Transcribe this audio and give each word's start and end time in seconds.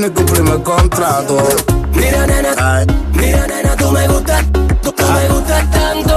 ni 0.00 0.08
cumplimos 0.10 0.60
contrato. 0.60 1.36
Mira, 1.92 2.26
nena, 2.26 2.86
mira, 3.12 3.46
nena, 3.46 3.76
tú 3.76 3.90
me 3.90 4.08
gustas, 4.08 4.44
tú, 4.82 4.94
me 4.98 5.28
gustas 5.28 5.70
tanto. 5.70 6.16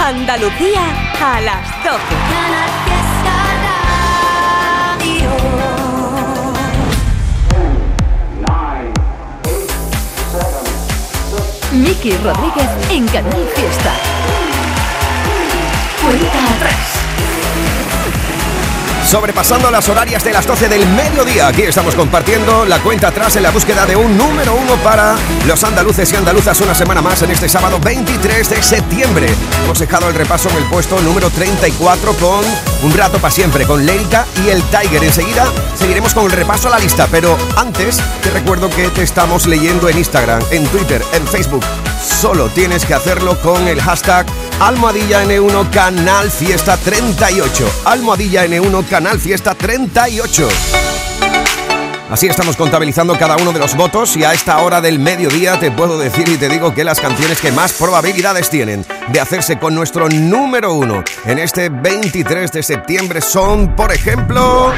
Andalucía 0.00 0.82
a 1.20 1.40
las 1.40 1.66
12. 1.82 1.98
Miki 11.72 12.16
Rodríguez 12.18 12.70
en 12.90 13.08
Canal 13.08 13.48
Fiesta. 13.56 13.92
Cuenta 16.00 16.54
atrás. 16.54 16.93
Sobrepasando 19.04 19.70
las 19.70 19.88
horarias 19.88 20.24
de 20.24 20.32
las 20.32 20.46
12 20.46 20.68
del 20.68 20.86
mediodía, 20.88 21.48
aquí 21.48 21.62
estamos 21.62 21.94
compartiendo 21.94 22.64
la 22.64 22.80
cuenta 22.80 23.08
atrás 23.08 23.36
en 23.36 23.42
la 23.42 23.50
búsqueda 23.50 23.86
de 23.86 23.94
un 23.96 24.16
número 24.16 24.54
uno 24.54 24.76
para 24.82 25.14
los 25.46 25.62
andaluces 25.62 26.10
y 26.12 26.16
andaluzas 26.16 26.60
una 26.62 26.74
semana 26.74 27.02
más 27.02 27.22
en 27.22 27.30
este 27.30 27.48
sábado 27.48 27.78
23 27.78 28.50
de 28.50 28.62
septiembre. 28.62 29.28
Hemos 29.62 29.78
dejado 29.78 30.08
el 30.08 30.14
repaso 30.14 30.48
en 30.50 30.56
el 30.56 30.64
puesto 30.64 31.00
número 31.02 31.30
34 31.30 32.14
con 32.14 32.44
Un 32.82 32.96
rato 32.96 33.18
para 33.18 33.30
siempre, 33.30 33.66
con 33.66 33.84
Leika 33.84 34.26
y 34.44 34.48
el 34.48 34.62
Tiger. 34.64 35.04
Enseguida 35.04 35.46
seguiremos 35.74 36.14
con 36.14 36.24
el 36.24 36.32
repaso 36.32 36.68
a 36.68 36.72
la 36.72 36.78
lista, 36.78 37.06
pero 37.10 37.36
antes 37.56 38.00
te 38.22 38.30
recuerdo 38.30 38.70
que 38.70 38.88
te 38.88 39.02
estamos 39.02 39.46
leyendo 39.46 39.88
en 39.88 39.98
Instagram, 39.98 40.42
en 40.50 40.66
Twitter, 40.68 41.02
en 41.12 41.26
Facebook. 41.26 41.64
Solo 42.02 42.48
tienes 42.48 42.84
que 42.84 42.94
hacerlo 42.94 43.40
con 43.40 43.68
el 43.68 43.80
hashtag 43.80 44.26
Almohadilla 44.60 45.24
N1 45.24 45.70
Canal 45.70 46.30
Fiesta 46.30 46.76
38. 46.76 47.82
Almohadilla 47.84 48.46
N1 48.46 48.88
Canal 48.88 49.18
Fiesta 49.18 49.54
38. 49.54 50.48
Así 52.10 52.28
estamos 52.28 52.56
contabilizando 52.56 53.18
cada 53.18 53.36
uno 53.36 53.52
de 53.52 53.58
los 53.58 53.74
votos 53.74 54.16
y 54.16 54.24
a 54.24 54.32
esta 54.32 54.58
hora 54.60 54.80
del 54.80 54.98
mediodía 54.98 55.58
te 55.58 55.70
puedo 55.70 55.98
decir 55.98 56.28
y 56.28 56.36
te 56.36 56.48
digo 56.48 56.72
que 56.72 56.84
las 56.84 57.00
canciones 57.00 57.40
que 57.40 57.50
más 57.50 57.72
probabilidades 57.72 58.48
tienen 58.50 58.86
de 59.08 59.20
hacerse 59.20 59.58
con 59.58 59.74
nuestro 59.74 60.08
número 60.08 60.74
uno 60.74 61.02
en 61.24 61.38
este 61.38 61.70
23 61.70 62.52
de 62.52 62.62
septiembre 62.62 63.20
son, 63.20 63.74
por 63.74 63.92
ejemplo, 63.92 64.72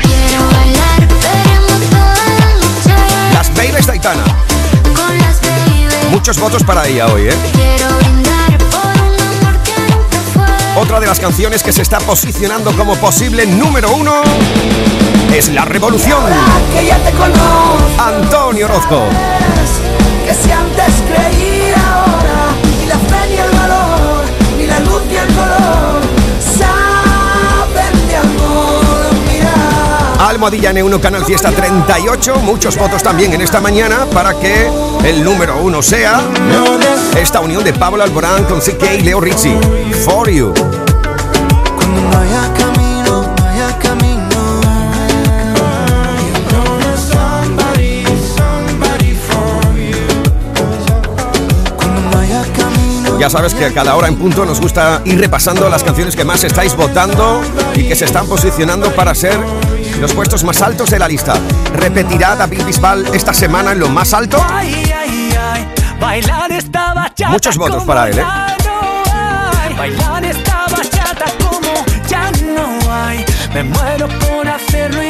Las 3.34 3.54
Babies 3.54 3.86
Taitana. 3.86 4.24
Muchos 6.10 6.38
votos 6.38 6.62
para 6.64 6.86
ella 6.86 7.06
hoy, 7.08 7.28
¿eh? 7.28 8.15
Otra 10.76 11.00
de 11.00 11.06
las 11.06 11.18
canciones 11.18 11.62
que 11.62 11.72
se 11.72 11.80
está 11.80 11.98
posicionando 11.98 12.70
como 12.76 12.96
posible 12.96 13.46
número 13.46 13.94
uno 13.94 14.20
es 15.34 15.48
La 15.48 15.64
Revolución. 15.64 16.22
Antonio 17.98 18.66
Orozco. 18.66 19.04
Que 20.26 20.34
si 20.34 20.52
antes 20.52 21.02
creía 21.08 21.55
Almohadilla 30.26 30.72
N1 30.72 31.00
Canal 31.00 31.24
Fiesta 31.24 31.52
38, 31.52 32.40
muchos 32.40 32.76
votos 32.76 33.00
también 33.00 33.32
en 33.32 33.42
esta 33.42 33.60
mañana 33.60 34.06
para 34.12 34.34
que 34.34 34.68
el 35.04 35.22
número 35.22 35.58
uno 35.62 35.82
sea 35.82 36.20
esta 37.16 37.38
unión 37.38 37.62
de 37.62 37.72
Pablo 37.72 38.02
Alborán 38.02 38.44
con 38.44 38.58
CK 38.58 38.98
y 38.98 39.02
Leo 39.02 39.20
Rizzi. 39.20 39.56
For 40.04 40.28
You. 40.28 40.52
Ya 53.20 53.30
sabes 53.30 53.54
que 53.54 53.64
a 53.64 53.72
cada 53.72 53.96
hora 53.96 54.08
en 54.08 54.16
punto 54.16 54.44
nos 54.44 54.60
gusta 54.60 55.02
ir 55.04 55.18
repasando 55.18 55.68
las 55.68 55.82
canciones 55.82 56.14
que 56.14 56.24
más 56.24 56.44
estáis 56.44 56.76
votando 56.76 57.40
y 57.74 57.84
que 57.84 57.96
se 57.96 58.04
están 58.04 58.26
posicionando 58.26 58.92
para 58.94 59.14
ser 59.14 59.36
los 60.00 60.12
puestos 60.12 60.44
más 60.44 60.60
altos 60.62 60.90
de 60.90 60.98
la 60.98 61.08
lista. 61.08 61.34
¿Repetirá 61.74 62.36
David 62.36 62.64
Bisbal 62.64 63.06
esta 63.14 63.32
semana 63.32 63.72
en 63.72 63.80
lo 63.80 63.88
más 63.88 64.12
alto? 64.12 64.44
Muchos 67.28 67.56
votos 67.56 67.84
para 67.84 68.08
él, 68.08 68.18
¿eh? 68.18 68.24
Bailar 69.76 70.24
esta 70.24 70.64
bachata 70.70 71.24
como 71.42 71.84
ya 72.08 72.30
no 72.42 72.78
hay. 72.92 73.24
Me 73.52 73.64
muero 73.64 74.08
por 74.08 74.48
hacerlo 74.48 75.02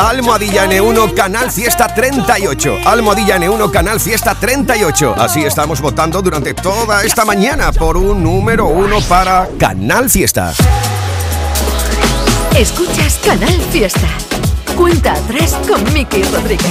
Almohadilla 0.00 0.64
N1 0.64 1.12
Canal 1.12 1.50
Fiesta 1.50 1.86
38. 1.86 2.78
Almohadilla 2.86 3.36
N1 3.36 3.70
Canal 3.70 4.00
Fiesta 4.00 4.34
38. 4.34 5.14
Así 5.18 5.44
estamos 5.44 5.82
votando 5.82 6.22
durante 6.22 6.54
toda 6.54 7.04
esta 7.04 7.26
mañana 7.26 7.70
por 7.70 7.98
un 7.98 8.22
número 8.22 8.66
uno 8.66 8.98
para 9.02 9.46
Canal 9.58 10.08
Fiesta. 10.08 10.54
Escuchas 12.56 13.20
Canal 13.22 13.60
Fiesta. 13.70 14.08
Cuenta 14.74 15.12
atrás 15.12 15.54
con 15.68 15.92
Miki 15.92 16.22
Rodríguez. 16.22 16.66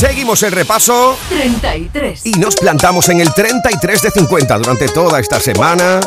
Seguimos 0.00 0.42
el 0.42 0.50
repaso 0.50 1.16
33. 1.28 2.26
y 2.26 2.32
nos 2.32 2.56
plantamos 2.56 3.08
en 3.08 3.20
el 3.20 3.32
33 3.32 4.02
de 4.02 4.10
50 4.10 4.58
durante 4.58 4.88
toda 4.88 5.20
esta 5.20 5.38
semana. 5.38 6.00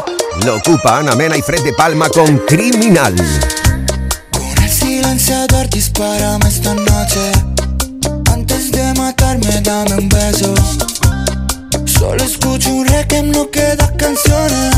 Lo 0.44 0.58
ocupa 0.58 0.98
Ana 0.98 1.16
Mena 1.16 1.38
y 1.38 1.42
Fred 1.42 1.64
de 1.64 1.72
Palma 1.72 2.10
con 2.10 2.40
Criminal. 2.40 3.16
Silenciador 5.18 5.70
dispárame 5.70 6.46
esta 6.50 6.74
noche. 6.74 7.32
Antes 8.34 8.70
de 8.70 8.94
matarme 8.96 9.62
dame 9.62 9.96
un 9.96 10.10
beso. 10.10 10.54
Solo 11.86 12.22
escucho 12.22 12.74
un 12.74 12.86
requiem, 12.86 13.32
no 13.32 13.50
quedan 13.50 13.96
canciones. 13.96 14.76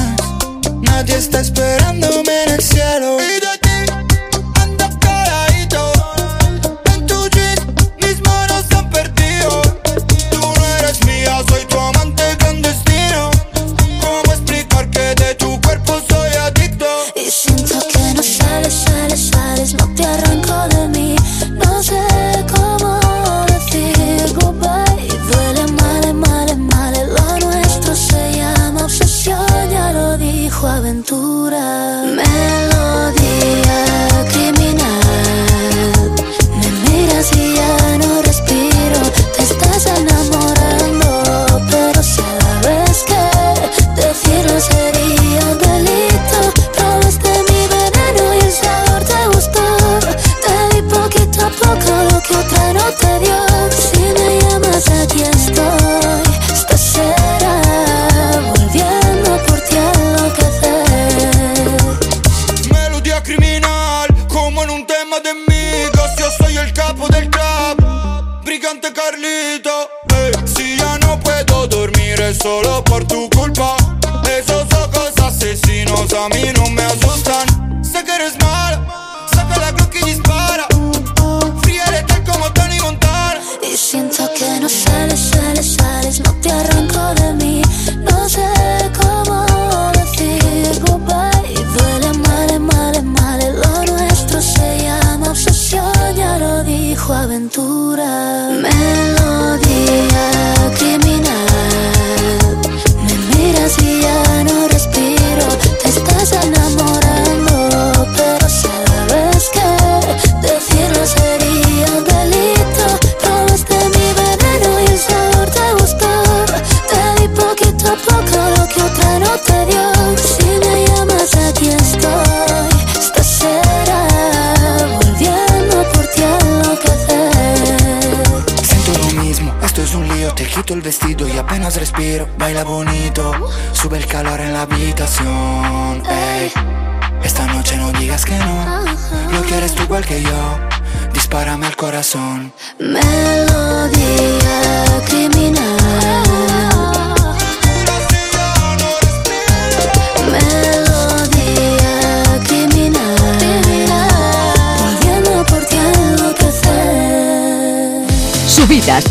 Nadie 0.83 1.15
está 1.15 1.41
esperándome 1.41 2.43
en 2.43 2.51
el 2.51 2.61
cielo 2.61 3.17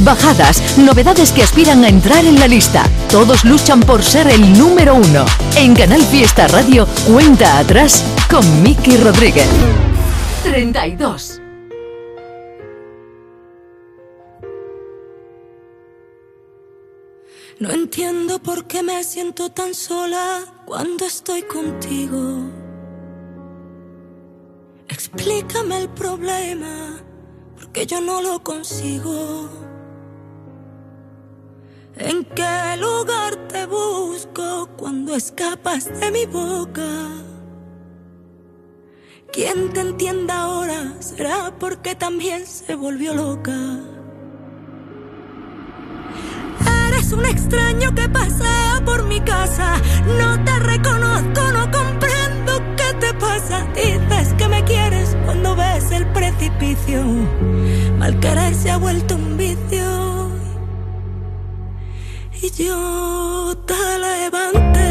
Bajadas, 0.00 0.78
novedades 0.78 1.32
que 1.32 1.42
aspiran 1.42 1.84
a 1.84 1.88
entrar 1.88 2.24
en 2.24 2.38
la 2.40 2.48
lista. 2.48 2.82
Todos 3.10 3.44
luchan 3.44 3.80
por 3.80 4.02
ser 4.02 4.26
el 4.28 4.58
número 4.58 4.94
uno. 4.96 5.24
En 5.56 5.74
Canal 5.74 6.02
Fiesta 6.02 6.48
Radio, 6.48 6.86
cuenta 7.06 7.58
atrás 7.58 8.04
con 8.28 8.62
Miki 8.62 8.96
Rodríguez. 8.96 9.48
32. 10.42 11.40
No 17.60 17.70
entiendo 17.70 18.38
por 18.40 18.66
qué 18.66 18.82
me 18.82 19.02
siento 19.04 19.50
tan 19.50 19.72
sola 19.72 20.40
cuando 20.66 21.06
estoy 21.06 21.42
contigo. 21.42 22.50
Explícame 24.88 25.78
el 25.78 25.88
problema 25.88 27.02
que 27.76 27.86
yo 27.86 28.00
no 28.00 28.22
lo 28.22 28.42
consigo. 28.42 29.65
¿En 31.98 32.25
qué 32.26 32.76
lugar 32.78 33.37
te 33.48 33.64
busco 33.64 34.69
cuando 34.76 35.14
escapas 35.14 35.87
de 35.98 36.10
mi 36.10 36.26
boca? 36.26 36.82
Quien 39.32 39.72
te 39.72 39.81
entienda 39.81 40.43
ahora 40.43 40.93
será 41.00 41.54
porque 41.58 41.94
también 41.94 42.44
se 42.44 42.75
volvió 42.75 43.14
loca. 43.14 43.56
Eres 46.88 47.12
un 47.12 47.25
extraño 47.25 47.94
que 47.94 48.08
pasa 48.10 48.82
por 48.84 49.04
mi 49.04 49.20
casa. 49.20 49.81
No 50.19 50.44
te 50.44 50.58
reconozco, 50.58 51.40
no 51.52 51.70
comprendo 51.70 52.52
qué 52.76 52.93
te 53.00 53.14
pasa. 53.14 53.66
Dices 53.75 54.34
que 54.34 54.48
me 54.48 54.62
quieres 54.64 55.16
cuando 55.25 55.56
ves 55.56 55.90
el 55.93 56.06
precipicio. 56.08 57.02
Mal 57.98 58.20
se 58.54 58.70
ha 58.70 58.76
vuelto 58.76 59.14
un. 59.14 59.37
Y 62.42 62.50
yo 62.50 63.54
te 63.64 63.74
levanté. 63.98 64.90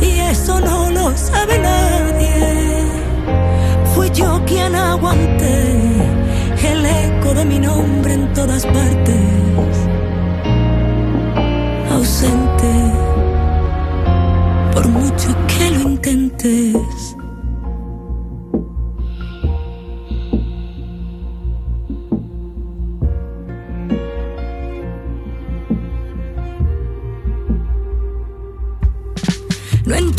Y 0.00 0.20
eso 0.20 0.60
no 0.60 0.90
lo 0.90 1.16
sabe 1.16 1.58
nadie. 1.58 2.84
Fui 3.94 4.08
yo 4.10 4.40
quien 4.46 4.74
aguanté 4.74 5.84
el 6.70 6.86
eco 6.86 7.34
de 7.34 7.44
mi 7.44 7.58
nombre 7.58 8.14
en 8.14 8.32
todas 8.32 8.64
partes. 8.66 9.88
Ausente. 11.90 12.72
Por 14.74 14.88
mucho 14.88 15.28
que 15.46 15.70
lo 15.70 15.90
intentes. 15.90 17.13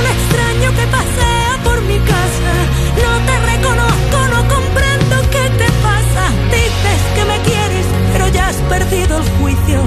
Un 0.00 0.06
extraño 0.16 0.68
que 0.78 0.86
pasea 0.98 1.58
por 1.64 1.80
mi 1.82 1.98
casa. 1.98 2.52
No 3.04 3.12
te 3.28 3.34
reconozco, 3.52 4.16
no 4.34 4.40
comprendo 4.54 5.14
qué 5.30 5.44
te 5.60 5.68
pasa. 5.86 6.24
Dices 6.50 7.00
que 7.14 7.24
me 7.24 7.38
quieres, 7.48 7.86
pero 8.12 8.28
ya 8.28 8.48
has 8.48 8.56
perdido 8.74 9.18
el 9.18 9.28
juicio. 9.38 9.82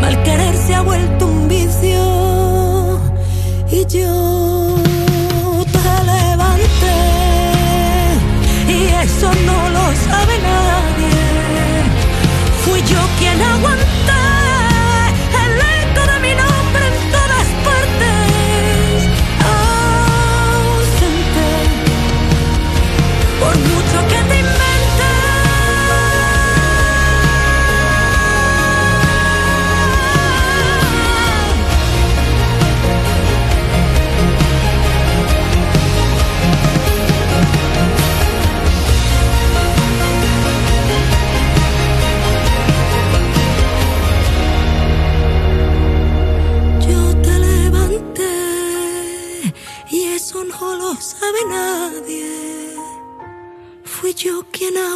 Mal 0.00 0.22
querer 0.22 0.56
se 0.56 0.74
ha 0.74 0.82
vuelto 0.82 1.26
un 1.26 1.48
vicio. 1.48 3.00
Y 3.70 3.84
yo 3.86 4.76
te 5.72 5.88
levanté. 6.12 7.00
Y 8.68 8.78
eso 9.04 9.28
no 9.48 9.58
lo 9.76 9.84
sabe 10.08 10.34
nadie. 10.50 11.16
Fui 12.64 12.80
yo 12.82 13.00
quien 13.18 13.40
aguanté 13.42 13.83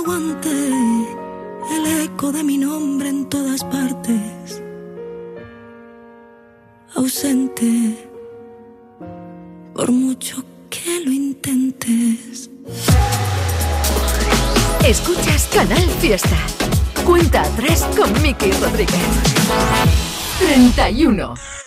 aguanté 0.08 0.68
el 1.70 2.04
eco 2.04 2.32
de 2.32 2.42
mi 2.42 2.56
nombre 2.56 3.10
en 3.10 3.28
todas 3.28 3.62
partes. 3.64 4.62
Ausente, 6.94 8.08
por 9.74 9.92
mucho 9.92 10.42
que 10.70 11.00
lo 11.04 11.12
intentes. 11.12 12.48
Escuchas 14.86 15.48
Canal 15.52 15.90
Fiesta. 16.00 16.38
Cuenta 17.04 17.42
atrás 17.42 17.86
con 17.94 18.10
Miki 18.22 18.50
Rodríguez. 18.52 18.96
31. 20.38 21.57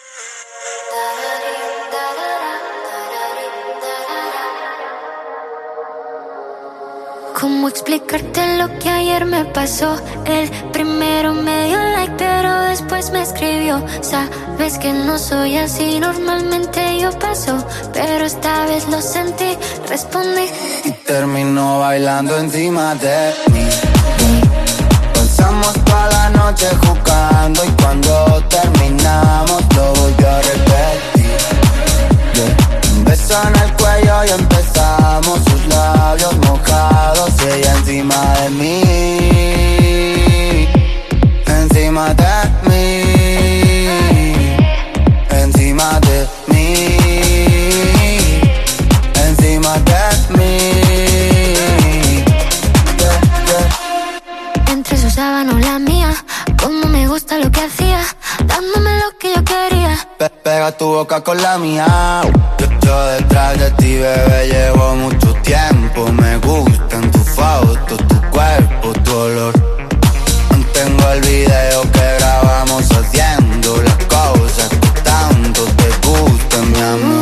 ¿Cómo 7.42 7.70
explicarte 7.70 8.58
lo 8.58 8.78
que 8.78 8.88
ayer 8.88 9.26
me 9.26 9.46
pasó? 9.46 9.96
El 10.26 10.48
primero 10.72 11.34
me 11.34 11.66
dio 11.66 11.80
like, 11.80 12.14
pero 12.16 12.62
después 12.62 13.10
me 13.10 13.24
escribió. 13.24 13.84
Sabes 14.02 14.78
que 14.78 14.94
no 14.94 15.18
soy 15.18 15.58
así, 15.58 16.00
normalmente 16.00 17.00
yo 17.00 17.10
paso, 17.18 17.58
pero 17.94 18.26
esta 18.26 18.68
vez 18.68 18.88
lo 18.90 19.02
sentí, 19.02 19.58
respondí. 19.90 20.52
Y 20.86 20.92
terminó 20.92 21.80
bailando 21.80 22.38
encima 22.38 22.94
de 22.94 23.34
mí. 23.52 23.68
Pasamos 25.16 25.74
toda 25.84 26.10
la 26.12 26.30
noche 26.30 26.68
jugando 26.86 27.66
y 27.66 27.70
cuando 27.82 28.44
terminamos 28.50 29.64
lo 29.76 29.94
voy 29.96 30.14
a 30.26 30.42
repetir. 30.44 31.11
Beso 33.12 33.36
en 33.46 33.56
el 33.62 33.74
cuello 33.74 34.24
y 34.24 34.30
empezamos 34.40 35.40
sus 35.44 35.68
labios 35.68 36.34
mojados 36.48 37.34
ella 37.42 37.74
encima 37.80 38.16
de 38.40 38.50
mí. 38.52 38.82
Encima 41.46 42.14
de 42.14 42.34
mí. 42.70 43.04
Encima 45.30 46.00
de 46.00 46.26
mí. 46.48 46.98
Encima 49.28 49.74
de 49.90 50.04
mí. 50.38 50.56
Entre 54.70 54.98
sus 54.98 55.14
sábanos 55.14 55.60
la 55.60 55.80
mía, 55.80 56.14
como 56.58 56.86
me 56.88 57.10
gusta 57.10 57.38
lo 57.40 57.52
que 57.52 57.60
hacía 57.60 58.00
pega 60.30 60.72
tu 60.72 60.86
boca 60.86 61.22
con 61.22 61.42
la 61.42 61.58
mía. 61.58 62.22
Yo, 62.60 62.68
yo 62.82 63.06
detrás 63.08 63.58
de 63.60 63.72
ti, 63.72 63.96
bebé, 63.96 64.48
llevo 64.48 64.96
mucho 64.96 65.34
tiempo. 65.42 66.12
Me 66.12 66.38
gustan 66.38 67.10
tus 67.12 67.30
fotos, 67.30 67.98
tu 68.08 68.22
cuerpo, 68.30 68.94
tu 69.04 69.16
olor. 69.16 69.54
Tengo 70.74 71.12
el 71.12 71.22
video 71.22 71.82
que 71.92 72.18
grabamos 72.20 72.90
haciendo 72.92 73.82
las 73.84 73.98
cosas 74.06 74.70
que 74.70 75.02
tanto 75.02 75.64
te 75.66 76.08
gustan, 76.08 76.72
mi 76.72 76.80
amor. 76.80 77.21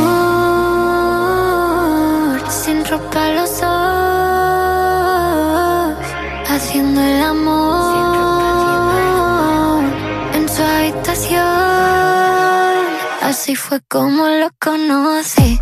Así 13.50 13.56
fue 13.56 13.80
como 13.88 14.28
lo 14.28 14.48
conocí. 14.60 15.58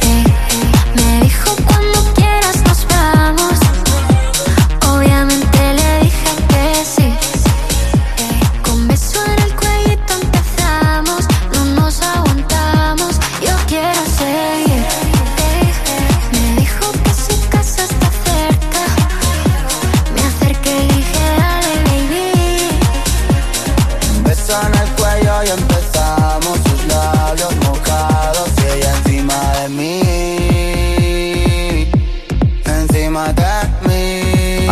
Eh. 0.00 0.24
Me 0.94 1.24
dijo 1.24 1.56
cuando 1.66 2.01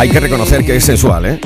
Hay 0.01 0.09
que 0.09 0.19
reconocer 0.19 0.65
que 0.65 0.77
es 0.77 0.83
sensual, 0.83 1.27
¿eh? 1.27 1.39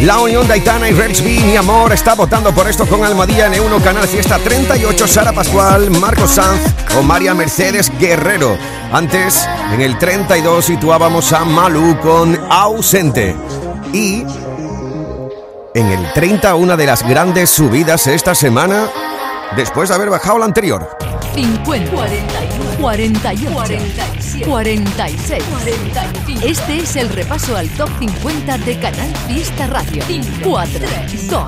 La 0.00 0.18
unión 0.18 0.46
de 0.46 0.54
Aitana 0.54 0.88
y 0.88 0.94
Rex 0.94 1.22
B, 1.22 1.40
mi 1.40 1.54
amor, 1.54 1.92
está 1.92 2.14
votando 2.14 2.54
por 2.54 2.66
esto 2.70 2.86
con 2.86 3.04
Almadía 3.04 3.52
N1 3.52 3.82
Canal 3.82 4.08
Fiesta 4.08 4.38
38, 4.38 5.06
Sara 5.06 5.34
Pascual, 5.34 5.90
Marco 5.90 6.26
Sanz 6.26 6.58
o 6.98 7.02
María 7.02 7.34
Mercedes 7.34 7.92
Guerrero. 8.00 8.56
Antes, 8.90 9.46
en 9.74 9.82
el 9.82 9.98
32 9.98 10.64
situábamos 10.64 11.34
a 11.34 11.44
Malú 11.44 12.00
con 12.00 12.40
Ausente. 12.48 13.36
Y 13.92 14.24
en 15.74 15.86
el 15.88 16.12
30, 16.14 16.54
una 16.54 16.78
de 16.78 16.86
las 16.86 17.06
grandes 17.06 17.50
subidas 17.50 18.06
esta 18.06 18.34
semana, 18.34 18.88
después 19.54 19.90
de 19.90 19.96
haber 19.96 20.08
bajado 20.08 20.38
la 20.38 20.46
anterior. 20.46 20.96
50, 21.34 21.90
41, 21.90 22.70
48, 22.80 23.74
47, 24.44 25.44
46, 25.44 25.44
45. 25.44 26.46
Este 26.46 26.78
es 26.78 26.96
el 26.96 27.08
repaso 27.08 27.56
al 27.56 27.68
top 27.70 27.88
50 27.98 28.58
de 28.58 28.78
Canal 28.78 29.16
Fiesta 29.26 29.66
Radio. 29.66 30.02
4, 30.42 30.80
2, 31.30 31.30
1, 31.30 31.46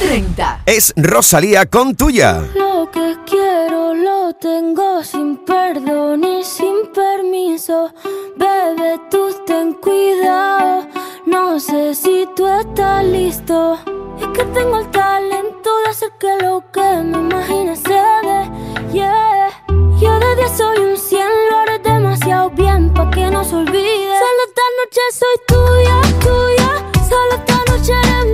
30. 0.00 0.62
Es 0.66 0.92
Rosalía 0.96 1.66
con 1.66 1.94
tuya. 1.94 2.42
Lo 2.54 2.90
que 2.90 3.16
quiero 3.26 3.94
lo 3.94 4.34
tengo 4.34 5.02
sin 5.02 5.36
perdón 5.38 6.24
y 6.24 6.44
sin 6.44 6.92
permiso. 6.92 7.92
Bebé, 8.36 9.00
tú 9.10 9.34
ten 9.46 9.74
cuidado. 9.74 10.86
No 11.26 11.58
sé 11.60 11.94
si 11.94 12.28
tú 12.34 12.46
estás 12.46 13.04
listo. 13.04 13.78
Es 14.20 14.26
que 14.28 14.44
tengo 14.46 14.78
el 14.78 14.90
talento 14.90 15.70
de 15.84 15.90
hacer 15.90 16.10
que 16.18 16.44
lo 16.44 16.62
que 16.72 16.80
me 16.80 17.18
imagine 17.18 17.76
se 17.76 17.92
dé. 17.92 18.92
Yeah. 18.92 19.63
Yo 20.00 20.18
de 20.18 20.36
10 20.36 20.56
soy 20.56 20.78
un 20.78 20.96
100, 20.96 21.20
lo 21.50 21.58
haré 21.58 21.78
demasiado 21.78 22.50
bien 22.50 22.92
pa' 22.92 23.10
que 23.10 23.30
no 23.30 23.44
se 23.44 23.54
olvide. 23.56 24.18
Solo 24.18 24.40
esta 24.48 24.62
noche 24.78 25.00
soy 25.12 25.36
tuya, 25.46 26.00
tuya. 26.20 26.70
Solo 27.08 27.34
esta 27.34 27.58
noche 27.70 27.92
eres 27.92 28.33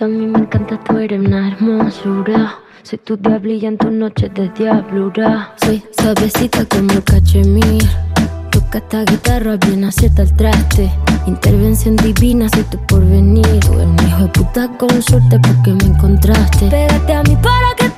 Tú 0.00 0.06
a 0.06 0.08
mí 0.08 0.26
me 0.26 0.38
encanta, 0.38 0.80
tú 0.82 0.96
eres 0.96 1.20
una 1.20 1.48
hermosura. 1.48 2.54
Soy 2.82 2.98
tu 3.04 3.18
diablilla 3.18 3.68
en 3.68 3.76
tus 3.76 3.92
noches 3.92 4.32
de 4.32 4.48
diablura. 4.48 5.52
Soy 5.62 5.82
suavecita 5.90 6.64
como 6.64 6.90
el 6.92 7.04
cachemir. 7.04 7.84
Toca 8.50 8.78
esta 8.78 9.04
guitarra 9.04 9.58
bien 9.58 9.84
acierta 9.84 10.22
el 10.22 10.34
traste. 10.36 10.90
Intervención 11.26 11.96
divina, 11.96 12.48
soy 12.48 12.62
tu 12.62 12.78
porvenir. 12.86 13.60
Tú 13.60 13.74
eres 13.74 13.88
un 13.88 14.08
hijo 14.08 14.22
de 14.22 14.28
puta 14.28 14.68
con 14.78 15.02
suerte 15.02 15.38
porque 15.38 15.74
me 15.74 15.94
encontraste. 15.94 16.70
Pégate 16.70 17.12
a 17.12 17.22
mí 17.24 17.36
para 17.36 17.74
que 17.76 17.89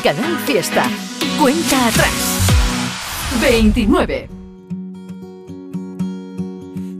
Canal 0.00 0.38
Fiesta. 0.46 0.84
Cuenta 1.40 1.88
atrás. 1.88 2.12
29. 3.40 4.28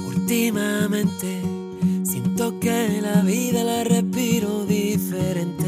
Últimamente 0.07 1.43
siento 2.03 2.59
que 2.61 3.01
la 3.01 3.23
vida 3.23 3.63
la 3.63 3.85
respiro 3.85 4.65
diferente. 4.65 5.65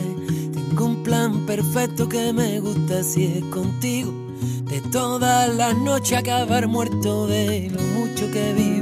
Tengo 0.52 0.87
un 0.87 1.02
plan 1.02 1.46
perfecto 1.46 2.08
que 2.08 2.32
me 2.32 2.58
gusta 2.60 3.02
si 3.02 3.25
es 3.26 3.44
contigo. 3.44 4.12
De 4.64 4.80
todas 4.90 5.54
las 5.54 5.76
noches 5.76 6.18
acabar 6.18 6.66
muerto 6.68 7.26
de 7.26 7.70
lo 7.70 7.82
mucho 7.99 8.30
que 8.30 8.52
vivimos. 8.54 8.79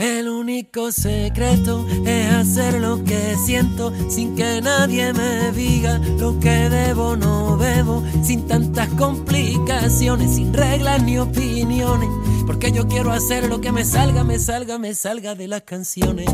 El 0.00 0.30
único 0.30 0.92
secreto 0.92 1.86
es 2.06 2.32
hacer 2.32 2.80
lo 2.80 3.04
que 3.04 3.36
siento 3.44 3.92
sin 4.08 4.34
que 4.34 4.62
nadie 4.62 5.12
me 5.12 5.52
diga 5.52 5.98
lo 6.18 6.40
que 6.40 6.70
debo 6.70 7.16
no 7.16 7.58
debo, 7.58 8.02
sin 8.24 8.46
tantas 8.46 8.88
complicaciones, 8.94 10.36
sin 10.36 10.54
reglas 10.54 11.02
ni 11.02 11.18
opiniones, 11.18 12.08
porque 12.46 12.72
yo 12.72 12.88
quiero 12.88 13.12
hacer 13.12 13.50
lo 13.50 13.60
que 13.60 13.72
me 13.72 13.84
salga, 13.84 14.24
me 14.24 14.38
salga, 14.38 14.78
me 14.78 14.94
salga 14.94 15.34
de 15.34 15.48
las 15.48 15.62
canciones. 15.64 16.30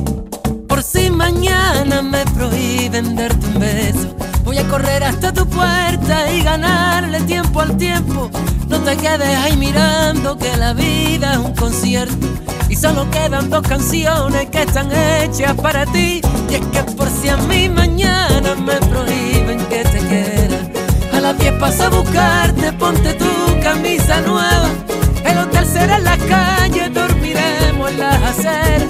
Por 0.68 0.84
si 0.84 1.10
mañana 1.10 2.02
me 2.02 2.24
prohíben 2.36 3.16
darte 3.16 3.46
un 3.48 3.58
beso, 3.58 4.16
voy 4.44 4.58
a 4.58 4.68
correr 4.68 5.02
hasta 5.02 5.32
tu 5.32 5.44
puerta 5.44 6.32
y 6.32 6.40
ganarle 6.44 7.20
tiempo 7.22 7.60
al 7.62 7.76
tiempo. 7.76 8.30
No 8.68 8.78
te 8.78 8.96
quedes 8.96 9.36
ahí 9.38 9.56
mirando 9.56 10.38
que 10.38 10.56
la 10.56 10.72
vida 10.72 11.32
es 11.32 11.38
un 11.38 11.54
concierto 11.56 12.45
y 12.68 12.76
solo 12.76 13.08
quedan 13.10 13.50
dos 13.50 13.62
canciones 13.62 14.48
que 14.50 14.62
están 14.62 14.90
hechas 14.92 15.54
para 15.54 15.86
ti. 15.86 16.20
Y 16.48 16.54
es 16.54 16.66
que 16.66 16.82
por 16.96 17.08
si 17.08 17.28
a 17.28 17.36
mí 17.36 17.68
mañana 17.68 18.54
me 18.54 18.74
prohíben 18.86 19.58
que 19.68 19.84
te 19.84 19.98
quiera, 19.98 20.58
a 21.12 21.20
las 21.20 21.38
10 21.38 21.52
paso 21.54 21.84
a 21.84 21.88
buscarte, 21.90 22.72
ponte 22.72 23.14
tu 23.14 23.60
camisa 23.62 24.20
nueva. 24.22 24.68
El 25.24 25.38
hotel 25.38 25.66
será 25.66 25.96
en 25.98 26.04
la 26.04 26.18
calle, 26.18 26.88
dormiremos 26.90 27.90
en 27.90 27.98
las 27.98 28.22
aceras. 28.22 28.88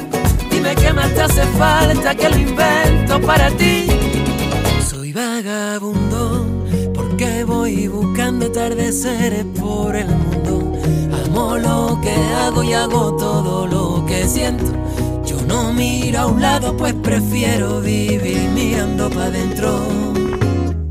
Dime 0.51 0.75
qué 0.75 0.93
más 0.93 1.13
te 1.15 1.23
hace 1.23 1.43
falta 1.59 2.15
que 2.15 2.29
lo 2.29 2.37
invento 2.37 3.21
para 3.21 3.51
ti. 3.51 3.87
Soy 4.89 5.13
vagabundo 5.13 6.47
porque 6.95 7.45
voy 7.45 7.89
buscando 7.89 8.47
atardeceres 8.47 9.45
por 9.59 9.97
el 9.97 10.09
mundo 10.09 10.46
Lo 11.37 12.01
que 12.01 12.15
hago 12.15 12.63
y 12.63 12.73
hago 12.73 13.15
todo 13.15 13.67
lo 13.67 14.07
que 14.07 14.27
siento. 14.27 14.73
Yo 15.27 15.37
no 15.43 15.71
miro 15.71 16.21
a 16.21 16.27
un 16.27 16.41
lado, 16.41 16.75
pues 16.75 16.95
prefiero 16.95 17.83
vivir 17.83 18.49
mirando 18.55 19.11
para 19.11 19.27
adentro. 19.27 19.87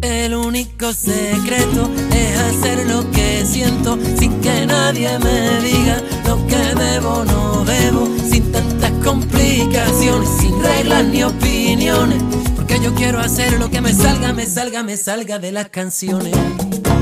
El 0.02 0.36
único 0.36 0.94
secreto 0.94 1.90
es 2.12 2.38
hacer 2.38 2.86
lo 2.88 3.10
que 3.10 3.44
siento 3.44 3.98
sin 4.20 4.40
que 4.42 4.68
nadie 4.68 5.18
me 5.18 5.62
diga 5.62 6.00
lo 6.28 6.46
que 6.46 6.58
debo 6.58 7.10
o 7.10 7.25
no 7.25 7.66
debo, 7.66 8.08
sin 8.30 8.52
tantas 8.52 8.92
complicaciones, 9.04 10.30
sin 10.40 10.62
reglas 10.62 11.06
ni 11.06 11.24
opiniones. 11.24 12.22
Porque 12.56 12.80
yo 12.80 12.94
quiero 12.94 13.20
hacer 13.20 13.60
lo 13.60 13.72
que 13.72 13.82
me 13.82 13.94
salga, 13.94 14.32
me 14.32 14.46
salga, 14.46 14.84
me 14.84 14.96
salga 14.96 15.40
de 15.40 15.52
las 15.52 15.70
canciones. 15.70 16.36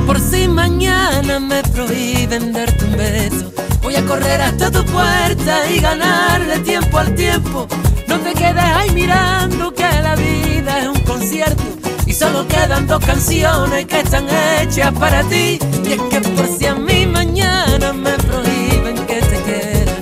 Por 0.06 0.20
si 0.20 0.48
mañana 0.48 1.40
me 1.40 1.64
prohíben 1.64 2.52
darte 2.52 2.86
un 2.86 2.98
beso, 2.98 3.52
voy 3.82 3.96
a 3.96 4.06
correr 4.06 4.42
hasta 4.42 4.70
tu 4.70 4.84
puerta 4.86 5.70
y 5.70 5.80
ganarle 5.80 6.60
tiempo 6.60 6.98
al 6.98 7.16
tiempo. 7.16 7.68
No 8.08 8.20
te 8.20 8.34
quedes 8.34 8.64
ahí 8.64 8.92
mirando 8.92 9.74
que 9.74 9.84
la 10.02 10.16
vida 10.16 10.80
es 10.80 10.88
un 10.88 11.00
concierto 11.02 11.64
y 12.06 12.14
solo 12.14 12.48
quedan 12.48 12.86
dos 12.86 13.04
canciones 13.04 13.86
que 13.86 14.02
están 14.02 14.26
hechas 14.30 14.92
para 14.94 15.24
ti. 15.24 15.58
Y 15.86 15.94
es 15.94 16.02
que 16.10 16.22
por 16.22 16.48
si 16.48 16.66
a 16.66 16.76
mí 16.76 17.06
mañana 17.06 17.94
me 17.94 18.12
prohíben 18.12 18.96
que 19.08 19.22
te 19.22 19.42
quiera, 19.44 19.94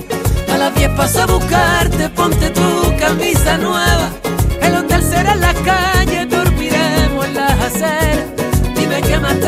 a 0.52 0.58
las 0.58 0.74
10 0.74 0.90
paso 0.90 1.22
a 1.22 1.26
buscarte, 1.26 2.08
ponte 2.10 2.50
tu 2.50 2.96
camisa 2.98 3.56
nueva. 3.58 3.91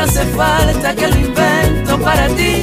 Hace 0.05 0.25
falta 0.37 0.95
que 0.95 1.09
lo 1.09 1.17
invento 1.17 1.99
para 1.99 2.29
ti. 2.29 2.62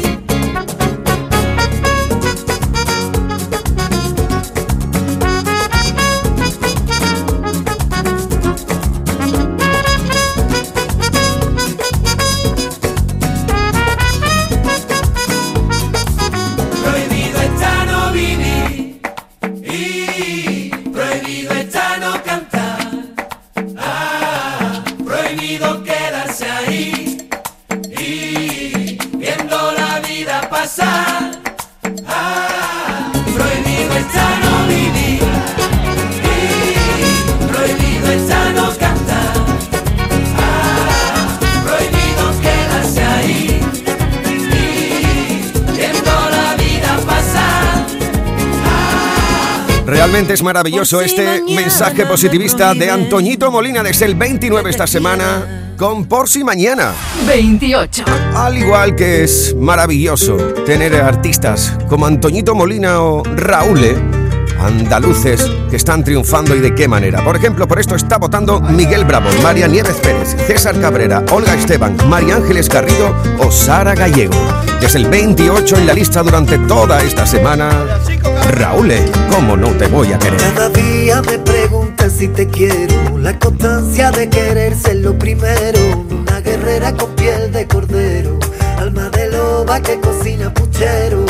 Es 50.30 50.44
maravilloso 50.44 51.02
este 51.02 51.42
mensaje 51.48 52.06
positivista 52.06 52.76
de 52.76 52.92
Antoñito 52.92 53.50
Molina 53.50 53.82
desde 53.82 54.06
el 54.06 54.16
29 54.16 54.70
esta 54.70 54.86
semana 54.86 55.74
con 55.78 56.06
Por 56.06 56.30
si 56.30 56.44
mañana. 56.44 56.94
28. 57.26 58.06
Al 58.36 58.58
igual 58.58 58.96
que 58.96 59.24
es 59.24 59.56
maravilloso 59.56 60.38
tener 60.66 60.96
artistas 60.96 61.76
como 61.90 62.06
Antoñito 62.06 62.54
Molina 62.54 63.02
o 63.02 63.24
Raúl, 63.24 63.84
¿eh? 63.84 63.96
andaluces 64.62 65.50
que 65.70 65.76
están 65.76 66.04
triunfando 66.04 66.56
y 66.56 66.60
de 66.60 66.76
qué 66.76 66.88
manera. 66.88 67.24
Por 67.24 67.36
ejemplo, 67.36 67.68
por 67.68 67.80
esto 67.80 67.96
está 67.96 68.18
votando 68.18 68.62
Miguel 68.62 69.06
Bravo, 69.06 69.30
María 69.42 69.68
Nieves 69.68 69.96
Pérez, 69.98 70.36
César 70.46 70.80
Cabrera, 70.80 71.24
Olga 71.32 71.56
Esteban, 71.56 71.98
María 72.08 72.36
Ángeles 72.36 72.70
Garrido 72.70 73.16
o 73.40 73.52
Sara 73.52 73.96
Gallego. 73.96 74.36
Es 74.82 74.96
el 74.96 75.06
28 75.06 75.78
en 75.78 75.88
la 75.88 75.94
lista 75.94 76.22
durante 76.22 76.58
toda 76.60 77.02
esta 77.04 77.26
semana. 77.26 77.72
Raúl, 78.52 78.92
¿cómo 79.32 79.56
no 79.56 79.70
te 79.78 79.88
voy 79.88 80.12
a 80.12 80.20
querer? 80.20 80.40
Cada 80.40 80.70
día 80.70 81.22
me 81.22 81.40
preguntas 81.40 82.12
si 82.12 82.28
te 82.28 82.48
quiero. 82.48 83.18
La 83.18 83.38
constancia 83.40 84.12
de 84.12 84.30
querer 84.30 84.76
ser 84.76 84.98
lo 84.98 85.18
primero. 85.18 85.80
Una 86.10 86.42
guerrera 86.42 86.94
con 86.94 87.16
piel 87.16 87.52
de 87.52 87.66
cordero. 87.66 88.38
Alma 88.78 89.10
de 89.10 89.30
loba 89.30 89.80
que 89.82 90.00
cocina 90.00 90.54
puchero. 90.54 91.26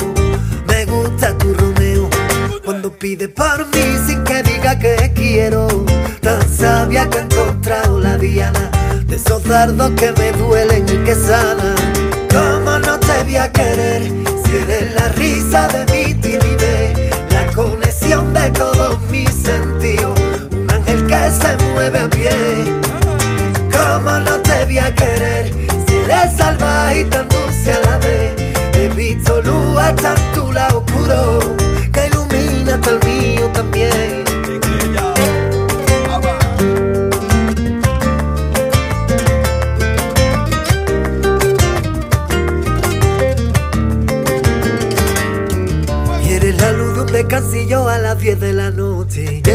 Me 0.68 0.86
gusta 0.86 1.38
tu 1.38 1.54
Romeo. 1.54 2.10
Cuando 2.66 2.92
pide 2.92 3.30
por 3.30 3.68
mí 3.68 3.98
sin 4.08 4.24
que 4.24 4.42
diga 4.42 4.80
que 4.80 5.12
quiero. 5.14 5.68
Tan 6.22 6.42
sabia 6.50 7.08
que 7.10 7.20
ha 7.20 7.22
encontrado 7.22 8.00
la 8.00 8.18
diana. 8.18 8.72
De 9.06 9.16
esos 9.16 9.44
dardos 9.44 9.92
que 9.92 10.12
me 10.14 10.32
duelen 10.32 10.86
y 10.88 10.98
que 11.06 11.16
sana. 11.16 11.76
¿Cómo 12.32 12.80
no 12.80 13.00
te 13.00 13.24
voy 13.24 13.36
a 13.36 13.52
querer? 13.52 14.04
Si 14.46 14.56
eres 14.58 14.96
la 14.96 15.10
risa 15.10 15.68
de 15.68 15.86
mi 15.92 16.21
mueve 21.92 22.10
pie. 22.10 22.32
¿Cómo 23.72 24.20
no 24.20 24.40
te 24.42 24.66
voy 24.66 24.78
a 24.78 24.94
querer 24.96 25.52
si 25.88 25.96
eres 25.96 26.38
salvaje 26.38 27.02
y 27.02 27.06
tan 27.06 27.28
dulce 27.30 27.74
a 27.74 27.80
la 27.80 27.98
vez? 27.98 28.34
He 28.74 28.90
visto 28.90 29.42
luz 29.42 29.78
hasta 29.78 30.16
en 30.16 30.32
tu 30.34 30.52
lado 30.52 30.84
oscuro 30.86 31.40
que 31.92 32.08
ilumina 32.08 32.76
hasta 32.76 32.92
el 32.92 33.00
mío 33.06 33.48
también. 33.54 34.32
casi 47.28 47.66
yo 47.66 47.88
a 47.88 47.98
las 47.98 48.20
10 48.20 48.40
de 48.40 48.54
la 48.54 48.72
noche. 48.72 48.91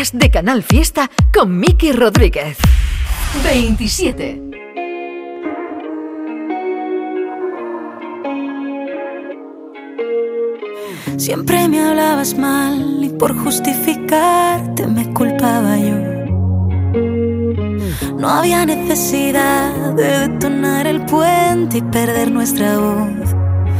De 0.00 0.30
Canal 0.30 0.62
Fiesta 0.62 1.10
con 1.30 1.58
Miki 1.58 1.92
Rodríguez. 1.92 2.56
27. 3.44 4.40
Siempre 11.18 11.68
me 11.68 11.82
hablabas 11.82 12.34
mal 12.38 13.04
y 13.04 13.10
por 13.10 13.36
justificarte 13.36 14.86
me 14.86 15.12
culpaba 15.12 15.76
yo. 15.76 15.98
No 18.16 18.30
había 18.30 18.64
necesidad 18.64 19.92
de 19.96 20.28
detonar 20.28 20.86
el 20.86 21.04
puente 21.04 21.76
y 21.78 21.82
perder 21.82 22.30
nuestra 22.30 22.78
voz. 22.78 23.49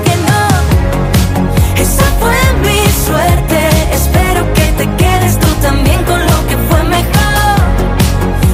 Espero 3.11 4.53
que 4.53 4.65
te 4.77 4.95
quedes 4.95 5.37
tú 5.37 5.47
también 5.61 6.01
con 6.05 6.19
lo 6.19 6.47
que 6.47 6.55
fue 6.69 6.83
mejor. 6.83 7.57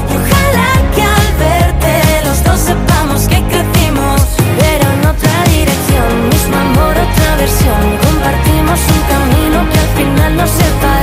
Y 0.09 0.15
ojalá 0.15 0.69
que 0.95 1.01
al 1.03 1.29
verte 1.37 2.25
los 2.25 2.43
dos 2.43 2.59
sepamos 2.59 3.27
que 3.27 3.41
crecimos, 3.43 4.21
pero 4.59 4.91
en 4.93 5.05
otra 5.05 5.43
dirección. 5.45 6.29
Mismo 6.29 6.57
amor, 6.57 6.95
otra 6.97 7.35
versión. 7.37 7.97
Compartimos 8.01 8.79
un 8.95 9.01
camino 9.13 9.69
que 9.71 9.79
al 9.79 9.89
final 9.95 10.37
nos 10.37 10.49
separó. 10.49 10.96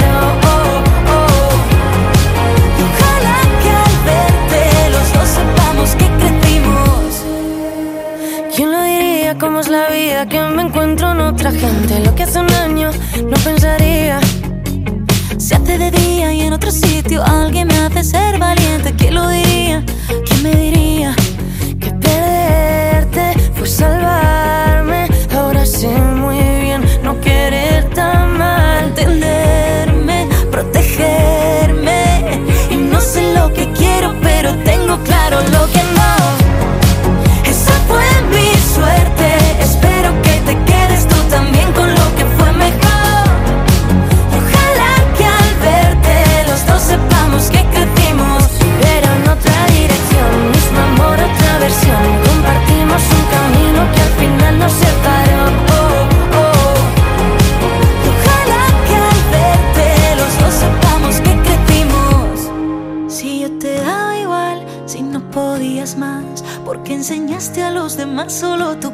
¿Cómo 9.40 9.60
es 9.60 9.68
la 9.68 9.88
vida? 9.88 10.26
Que 10.28 10.40
me 10.40 10.62
encuentro 10.62 11.10
en 11.12 11.20
otra 11.20 11.50
gente. 11.50 12.00
Lo 12.00 12.14
que 12.14 12.22
hace 12.22 12.40
un 12.40 12.50
año 12.52 12.90
no 13.24 13.36
pensaría. 13.42 14.20
Se 15.38 15.56
hace 15.56 15.78
de 15.78 15.90
día 15.90 16.32
y 16.32 16.42
en 16.42 16.52
otro 16.52 16.70
sitio 16.70 17.22
alguien 17.24 17.68
me 17.68 17.76
hace 17.78 18.04
ser 18.04 18.38
valiente. 18.38 18.94
¿Quién 18.96 19.14
lo 19.14 19.28
diría? 19.28 19.84
¿Quién 20.26 20.42
me 20.42 20.54
diría? 20.54 21.16
Que 21.80 21.90
perderte 21.90 22.43
a 68.14 68.24
los 68.24 68.26
demás 68.26 68.32
solo 68.32 68.76
tu 68.76 68.93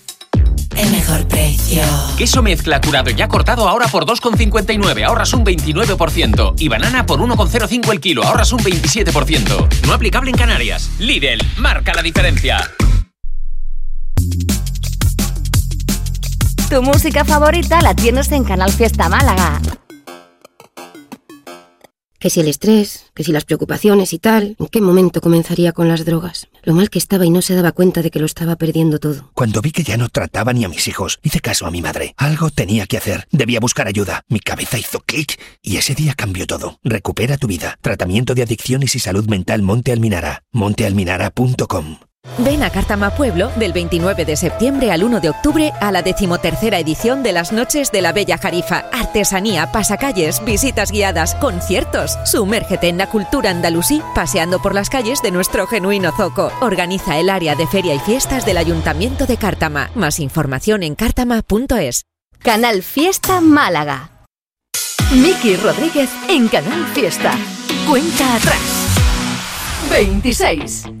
el 0.81 0.91
mejor 0.91 1.27
precio. 1.27 1.83
Queso 2.17 2.41
mezcla 2.41 2.81
curado 2.81 3.09
ya 3.11 3.27
cortado 3.27 3.67
ahora 3.67 3.87
por 3.87 4.05
2,59, 4.05 5.05
ahorras 5.05 5.33
un 5.33 5.45
29%. 5.45 6.55
Y 6.57 6.67
banana 6.67 7.05
por 7.05 7.19
1,05 7.19 7.91
el 7.91 7.99
kilo, 7.99 8.23
ahorras 8.23 8.51
un 8.51 8.59
27%. 8.59 9.85
No 9.85 9.93
aplicable 9.93 10.31
en 10.31 10.37
Canarias. 10.37 10.89
Lidl, 10.99 11.39
marca 11.57 11.93
la 11.93 12.01
diferencia. 12.01 12.71
Tu 16.69 16.81
música 16.81 17.25
favorita 17.25 17.81
la 17.81 17.93
tienes 17.93 18.31
en 18.31 18.43
Canal 18.43 18.71
Fiesta 18.71 19.09
Málaga. 19.09 19.59
Que 22.21 22.29
si 22.29 22.39
el 22.39 22.47
estrés, 22.47 23.07
que 23.15 23.23
si 23.23 23.31
las 23.31 23.45
preocupaciones 23.45 24.13
y 24.13 24.19
tal, 24.19 24.55
¿en 24.59 24.67
qué 24.67 24.79
momento 24.79 25.21
comenzaría 25.21 25.71
con 25.71 25.87
las 25.87 26.05
drogas? 26.05 26.49
Lo 26.61 26.75
mal 26.75 26.91
que 26.91 26.99
estaba 26.99 27.25
y 27.25 27.31
no 27.31 27.41
se 27.41 27.55
daba 27.55 27.71
cuenta 27.71 28.03
de 28.03 28.11
que 28.11 28.19
lo 28.19 28.27
estaba 28.27 28.57
perdiendo 28.57 28.99
todo. 28.99 29.31
Cuando 29.33 29.59
vi 29.59 29.71
que 29.71 29.81
ya 29.81 29.97
no 29.97 30.07
trataba 30.07 30.53
ni 30.53 30.63
a 30.63 30.69
mis 30.69 30.87
hijos, 30.87 31.19
hice 31.23 31.39
caso 31.39 31.65
a 31.65 31.71
mi 31.71 31.81
madre. 31.81 32.13
Algo 32.17 32.51
tenía 32.51 32.85
que 32.85 32.97
hacer. 32.97 33.27
Debía 33.31 33.59
buscar 33.59 33.87
ayuda. 33.87 34.23
Mi 34.29 34.39
cabeza 34.39 34.77
hizo 34.77 34.99
clic 34.99 35.41
y 35.63 35.77
ese 35.77 35.95
día 35.95 36.13
cambió 36.13 36.45
todo. 36.45 36.77
Recupera 36.83 37.37
tu 37.37 37.47
vida. 37.47 37.79
Tratamiento 37.81 38.35
de 38.35 38.43
adicciones 38.43 38.95
y 38.95 38.99
salud 38.99 39.25
mental 39.27 39.63
Monte 39.63 39.91
Alminara. 39.91 40.43
montealminara.com 40.51 42.10
Ven 42.43 42.63
a 42.63 42.69
Cártama 42.69 43.11
Pueblo 43.11 43.51
del 43.55 43.71
29 43.71 44.25
de 44.25 44.35
septiembre 44.35 44.91
al 44.91 45.03
1 45.03 45.19
de 45.19 45.29
octubre 45.29 45.71
a 45.79 45.91
la 45.91 46.01
decimotercera 46.01 46.79
edición 46.79 47.23
de 47.23 47.33
las 47.33 47.51
Noches 47.51 47.91
de 47.91 48.01
la 48.01 48.13
Bella 48.13 48.37
Jarifa. 48.37 48.85
Artesanía, 48.91 49.71
pasacalles, 49.71 50.43
visitas 50.43 50.91
guiadas, 50.91 51.35
conciertos. 51.35 52.17
Sumérgete 52.25 52.87
en 52.89 52.97
la 52.97 53.07
cultura 53.07 53.51
andalusí 53.51 54.01
paseando 54.15 54.61
por 54.61 54.73
las 54.73 54.89
calles 54.89 55.21
de 55.21 55.31
nuestro 55.31 55.67
genuino 55.67 56.11
zoco. 56.15 56.51
Organiza 56.61 57.19
el 57.19 57.29
área 57.29 57.55
de 57.55 57.67
feria 57.67 57.93
y 57.93 57.99
fiestas 57.99 58.45
del 58.45 58.57
Ayuntamiento 58.57 59.25
de 59.25 59.37
Cártama. 59.37 59.91
Más 59.95 60.19
información 60.19 60.83
en 60.83 60.95
cártama.es. 60.95 62.05
Canal 62.39 62.81
Fiesta 62.81 63.39
Málaga. 63.41 64.25
Miki 65.11 65.57
Rodríguez 65.57 66.09
en 66.27 66.47
Canal 66.47 66.85
Fiesta. 66.93 67.33
Cuenta 67.87 68.35
atrás. 68.35 68.61
26. 69.91 71.00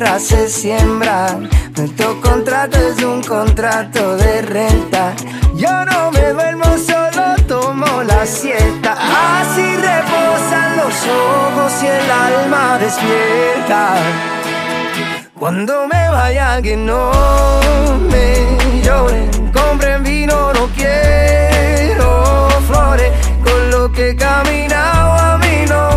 Entierra, 0.00 0.18
se 0.18 0.48
siembra. 0.48 1.38
Nuestro 1.76 2.20
contrato 2.20 2.78
es 2.78 3.02
un 3.02 3.22
contrato 3.22 4.16
de 4.16 4.42
renta. 4.42 5.14
Yo 5.54 5.84
no 5.84 6.10
me 6.10 6.32
duermo, 6.32 6.64
solo 6.78 7.36
tomo 7.46 8.02
la 8.02 8.26
siesta. 8.26 8.92
Así 8.92 9.76
reposan 9.76 10.76
los 10.76 10.94
ojos 11.06 11.82
y 11.82 11.86
el 11.86 12.10
alma 12.10 12.78
despierta. 12.78 13.96
Cuando 15.38 15.86
me 15.86 16.08
vaya 16.10 16.60
que 16.60 16.76
no 16.76 17.10
me 18.10 18.82
lloren, 18.82 19.52
compren 19.52 20.02
vino, 20.02 20.52
no 20.52 20.68
quiero 20.76 22.48
flores. 22.68 23.12
Con 23.42 23.70
lo 23.70 23.90
que 23.92 24.10
he 24.10 24.16
caminado 24.16 25.12
a 25.12 25.38
mí 25.38 25.64
no 25.68 25.96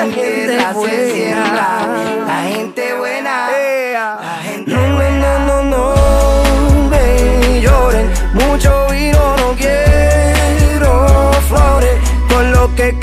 se 0.00 0.46
entierra, 0.46 0.74
se 0.74 1.12
siembra. 1.12 1.86
La 2.26 2.42
gente 2.42 2.94
buena. 2.94 3.50
La 4.20 4.38
gente 4.42 4.74
buena. 4.74 5.38
No, 5.38 5.62
no, 5.62 5.94
no, 5.94 6.88
me 6.88 7.60
lloren. 7.60 8.10
Mucho 8.34 8.86
vino, 8.90 9.36
no 9.36 9.54
quiero 9.56 11.32
flores. 11.48 11.98
Con 12.28 12.50
lo 12.52 12.74
que 12.74 12.88
he 12.88 12.98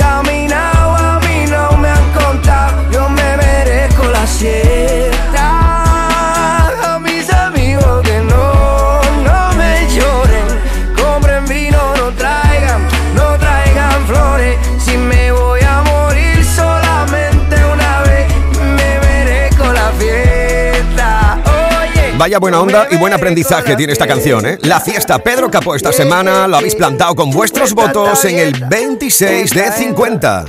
Vaya 22.27 22.39
buena 22.39 22.59
onda 22.59 22.87
y 22.91 22.97
buen 22.97 23.13
aprendizaje 23.13 23.77
tiene 23.77 23.93
esta 23.93 24.05
canción, 24.05 24.45
¿eh? 24.45 24.57
La 24.63 24.81
fiesta 24.81 25.17
Pedro 25.17 25.49
Capó 25.49 25.75
esta 25.75 25.93
semana 25.93 26.45
lo 26.45 26.57
habéis 26.57 26.75
plantado 26.75 27.15
con 27.15 27.31
vuestros 27.31 27.73
votos 27.73 28.25
en 28.25 28.37
el 28.37 28.65
26 28.65 29.49
de 29.49 29.71
50. 29.71 30.45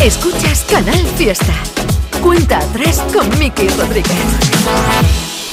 Escuchas 0.00 0.64
Canal 0.70 1.06
Fiesta. 1.18 1.52
Cuenta 2.22 2.60
atrás 2.60 3.02
con 3.12 3.28
Miki 3.38 3.68
Rodríguez. 3.68 4.16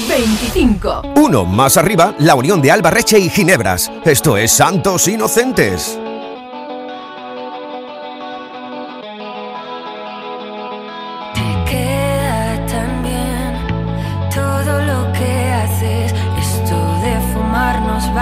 25. 0.08 1.02
Uno 1.18 1.44
más 1.44 1.76
arriba, 1.76 2.16
la 2.20 2.36
unión 2.36 2.62
de 2.62 2.72
Albarreche 2.72 3.20
y 3.20 3.30
Ginebras. 3.30 3.92
Esto 4.06 4.38
es 4.38 4.54
Santos 4.54 5.10
Inocentes. 5.10 6.00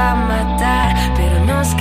Va 0.01 0.11
a 0.11 0.15
matar, 0.15 0.95
pero 1.15 1.45
nos 1.45 1.75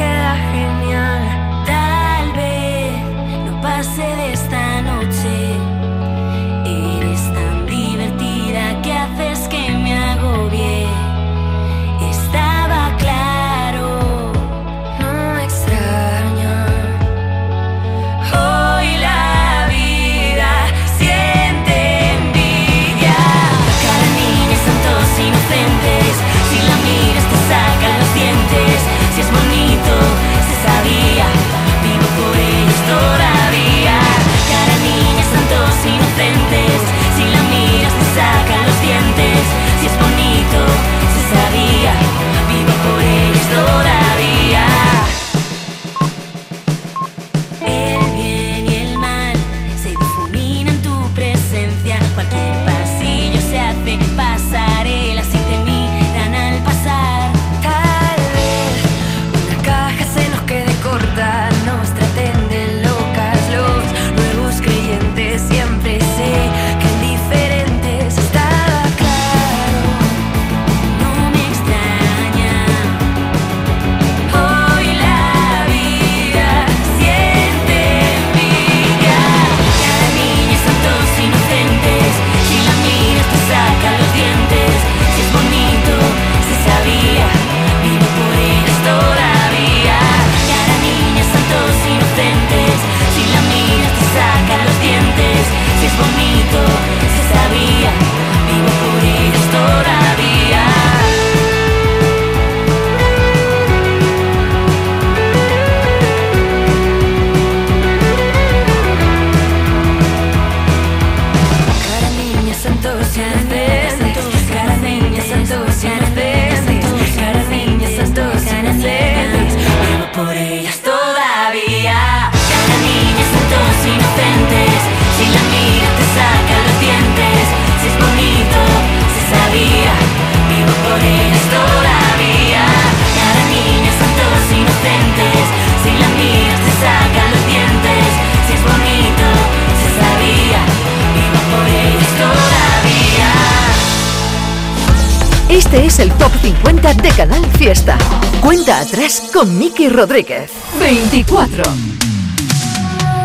con 149.41 149.59
Miki 149.59 149.89
Rodríguez. 149.89 150.51
24. 150.79 151.65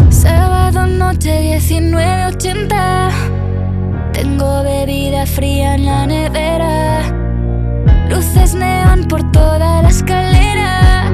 Sábado 0.10 0.88
noche 0.88 1.60
19.80 1.60 3.12
Tengo 4.14 4.64
bebida 4.64 5.26
fría 5.26 5.76
en 5.76 5.86
la 5.86 6.06
nevera. 6.06 7.02
Luces 8.10 8.54
neón 8.54 9.10
por 9.10 9.30
toda 9.34 9.82
la 9.82 9.90
escalera. 9.90 11.12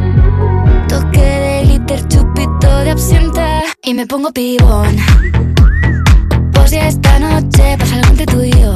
Toque 0.87 1.19
de 1.19 1.63
glitter, 1.63 2.07
chupito 2.07 2.77
de 2.83 2.91
absenta. 2.91 3.63
Y 3.81 3.95
me 3.95 4.05
pongo 4.05 4.31
pibón. 4.31 4.97
Pues 6.53 6.69
ya 6.69 6.87
esta 6.87 7.17
noche 7.17 7.75
pasa 7.79 7.95
algo 7.95 8.09
entre 8.11 8.27
tú 8.27 8.43
y 8.43 8.51
yo 8.51 8.75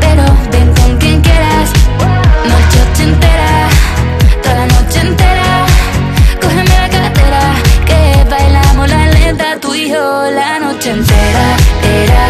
pero 0.00 0.24
ven 0.52 0.74
con 0.74 0.96
quien 0.98 1.20
quieras. 1.20 1.70
Noche 2.50 2.78
ochentera, 2.90 3.68
toda 4.42 4.54
la 4.54 4.66
noche 4.66 5.00
entera. 5.00 5.66
Cógeme 6.40 6.74
la 6.82 6.88
cartera, 6.88 7.42
que 7.86 8.24
bailamos 8.28 8.88
la 8.88 9.06
lenta 9.08 9.58
Tú 9.60 9.74
y 9.74 9.90
yo 9.90 10.30
la 10.30 10.58
noche 10.58 10.90
entera. 10.90 11.56
Era, 12.02 12.29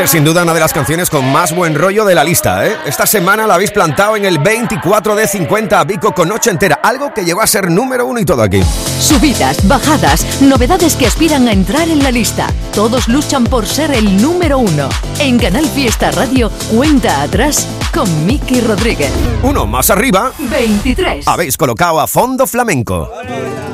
ser 0.00 0.08
sin 0.08 0.24
duda 0.24 0.44
una 0.44 0.54
de 0.54 0.60
las 0.60 0.72
canciones 0.72 1.10
con 1.10 1.30
más 1.30 1.54
buen 1.54 1.74
rollo 1.74 2.06
de 2.06 2.14
la 2.14 2.24
lista, 2.24 2.66
¿eh? 2.66 2.74
Esta 2.86 3.04
semana 3.04 3.46
la 3.46 3.56
habéis 3.56 3.70
plantado 3.70 4.16
en 4.16 4.24
el 4.24 4.38
24 4.38 5.14
de 5.14 5.26
50 5.28 5.84
Vico 5.84 6.14
con 6.14 6.26
noche 6.26 6.48
entera, 6.48 6.80
algo 6.82 7.12
que 7.12 7.22
llegó 7.22 7.42
a 7.42 7.46
ser 7.46 7.70
número 7.70 8.06
uno 8.06 8.18
y 8.18 8.24
todo 8.24 8.42
aquí. 8.42 8.62
Subidas, 8.98 9.66
bajadas, 9.68 10.40
novedades 10.40 10.96
que 10.96 11.06
aspiran 11.06 11.48
a 11.48 11.52
entrar 11.52 11.86
en 11.90 12.02
la 12.02 12.10
lista. 12.10 12.46
Todos 12.74 13.08
luchan 13.08 13.44
por 13.44 13.66
ser 13.66 13.90
el 13.90 14.22
número 14.22 14.58
uno. 14.58 14.88
En 15.18 15.38
Canal 15.38 15.66
Fiesta 15.66 16.10
Radio, 16.12 16.50
cuenta 16.70 17.20
atrás 17.20 17.68
con 17.92 18.26
Miki 18.26 18.60
Rodríguez. 18.60 19.10
Uno 19.42 19.66
más 19.66 19.90
arriba, 19.90 20.32
23. 20.38 21.26
habéis 21.26 21.56
colocado 21.56 22.00
a 22.00 22.06
fondo 22.06 22.46
flamenco. 22.46 23.10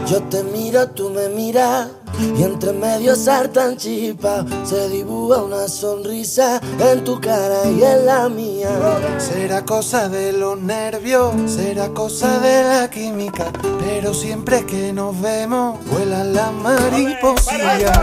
Yo 0.07 0.23
te 0.25 0.43
miro, 0.45 0.89
tú 0.91 1.11
me 1.11 1.29
miras 1.29 1.89
y 2.19 2.43
entre 2.43 2.73
medio 2.73 3.15
saltan 3.17 3.77
chispas. 3.77 4.45
Se 4.65 4.89
dibuja 4.89 5.43
una 5.43 5.69
sonrisa 5.69 6.61
en 6.79 7.05
tu 7.05 7.21
cara 7.21 7.69
y 7.69 7.83
en 7.83 8.07
la 8.07 8.29
mía. 8.29 8.71
Será 9.19 9.65
cosa 9.65 10.09
de 10.09 10.33
los 10.33 10.61
nervios, 10.61 11.35
será 11.47 11.89
cosa 11.89 12.39
de 12.41 12.63
la 12.63 12.91
química, 12.91 13.47
pero 13.81 14.15
siempre 14.15 14.65
que 14.65 14.93
nos 14.93 15.21
vemos 15.21 15.79
vuelan 15.91 16.33
las 16.33 16.53
mariposillas. 16.53 17.99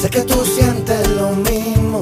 Sé 0.00 0.08
que 0.08 0.22
tú 0.22 0.44
sientes 0.46 1.06
lo 1.08 1.32
mismo, 1.32 2.00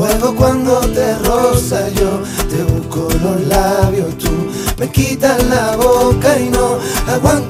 fuego 0.00 0.34
cuando 0.34 0.80
te 0.80 1.14
roza 1.18 1.90
yo 1.90 2.22
te 2.48 2.62
busco 2.62 3.06
los 3.22 3.46
labios, 3.46 4.16
tú 4.16 4.30
me 4.78 4.88
quitas 4.88 5.44
la 5.48 5.76
boca 5.76 6.38
y 6.38 6.48
no 6.48 6.78
aguanto 7.06 7.49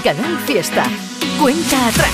Canal 0.00 0.38
Fiesta. 0.46 0.84
Cuenta 1.40 1.88
atrás. 1.88 2.12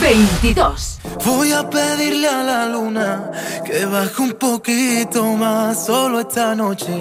22. 0.00 0.98
Voy 1.24 1.52
a 1.52 1.68
pedirle 1.68 2.28
a 2.28 2.42
la 2.42 2.66
luna 2.66 3.30
que 3.64 3.86
baje 3.86 4.22
un 4.22 4.32
poquito 4.32 5.24
más 5.36 5.86
solo 5.86 6.20
esta 6.20 6.54
noche. 6.54 6.92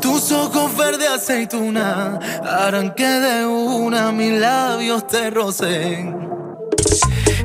Tus 0.00 0.32
ojos 0.32 0.76
verde 0.76 1.06
aceituna 1.06 2.18
harán 2.44 2.94
que 2.94 3.06
de 3.06 3.46
una 3.46 4.12
mis 4.12 4.32
labios 4.40 5.06
te 5.06 5.30
rocen. 5.30 6.28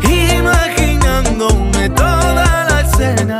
Imaginándome 0.03 1.89
toda 1.89 2.67
la 2.69 2.81
escena, 2.81 3.39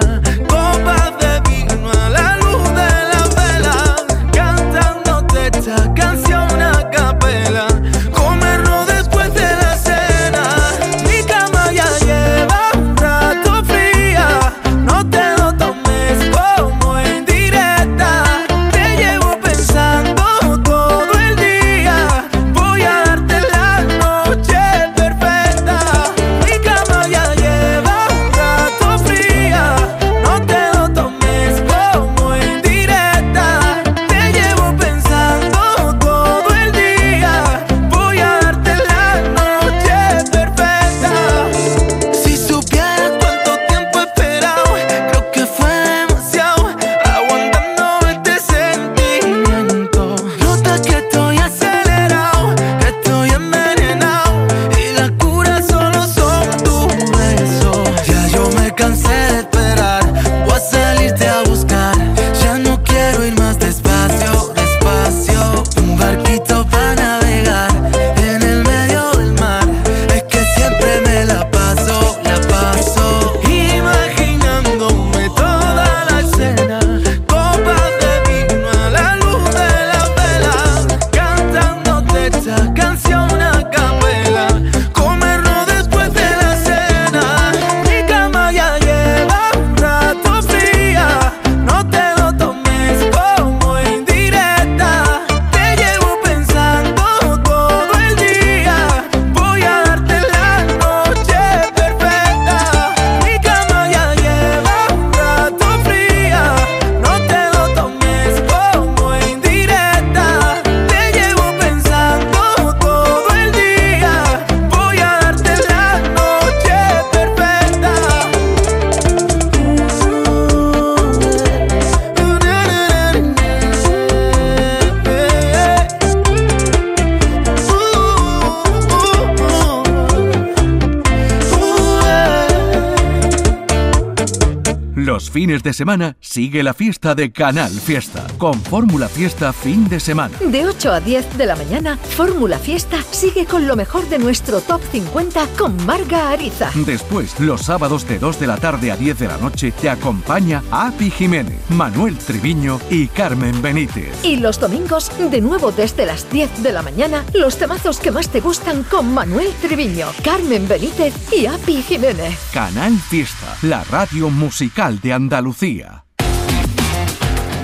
de 135.68 135.74
semana 135.74 136.16
sigue 136.22 136.64
la 136.64 136.74
fiesta 136.74 137.14
de 137.14 137.34
Canal 137.34 137.70
Fiesta, 137.70 138.26
con 138.38 138.54
Fórmula 138.54 139.10
Fiesta 139.10 139.52
fin 139.52 139.90
de 139.90 140.00
semana. 140.00 140.38
De 140.40 140.66
8 140.66 140.94
a 140.94 141.02
10 141.02 141.38
de 141.38 141.46
la 141.46 141.58
mañana, 141.58 141.98
Fórmula 141.98 142.58
Fiesta 142.58 143.04
sigue 143.12 143.46
con 143.46 143.68
lo 143.68 143.76
mejor 143.76 144.08
de 144.08 144.18
nuestro 144.18 144.62
Top 144.62 144.80
50 144.94 145.46
con 145.58 145.76
Marga 145.86 146.30
Ariza. 146.30 146.72
Después, 146.74 147.38
los 147.42 147.64
sábados 147.64 148.08
de 148.08 148.18
2 148.18 148.40
de 148.40 148.48
la 148.48 148.56
tarde 148.56 148.94
a 148.94 148.96
10 148.96 149.20
de 149.20 149.28
la 149.28 149.36
noche, 149.40 149.74
te 149.74 149.90
acompaña 149.90 150.64
Api 150.72 151.12
Jiménez, 151.12 151.60
Manuel 151.68 152.18
Triviño 152.18 152.80
y 152.90 153.08
Carmen 153.08 153.62
Benítez. 153.62 154.24
Y 154.24 154.38
los 154.38 154.62
domingos, 154.62 155.12
de 155.20 155.42
nuevo 155.42 155.74
desde 155.74 156.06
las 156.06 156.32
10 156.32 156.64
de 156.64 156.72
la 156.72 156.82
mañana, 156.82 157.26
los 157.34 157.58
temazos 157.58 158.00
que 158.00 158.12
más 158.12 158.30
te 158.30 158.40
gustan 158.40 158.84
con 158.84 159.14
Manuel 159.14 159.52
Triviño, 159.62 160.08
Carmen 160.24 160.66
Benítez 160.66 161.14
y 161.34 161.46
Api 161.46 161.82
Jiménez. 161.82 162.40
Canal 162.54 162.98
Fiesta, 163.10 163.58
la 163.64 163.84
radio 163.84 164.30
musical 164.30 165.02
de 165.02 165.12
Andalucía. 165.12 165.57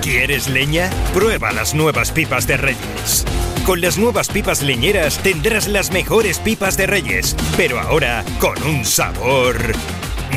¿Quieres 0.02 0.48
leña? 0.48 0.90
Prueba 1.12 1.52
las 1.52 1.74
nuevas 1.74 2.10
pipas 2.10 2.44
de 2.48 2.56
Reyes. 2.56 3.24
Con 3.64 3.80
las 3.80 3.98
nuevas 3.98 4.28
pipas 4.28 4.62
leñeras 4.62 5.18
tendrás 5.18 5.68
las 5.68 5.92
mejores 5.92 6.40
pipas 6.40 6.76
de 6.76 6.88
Reyes, 6.88 7.36
pero 7.56 7.78
ahora 7.78 8.24
con 8.40 8.60
un 8.64 8.84
sabor... 8.84 9.56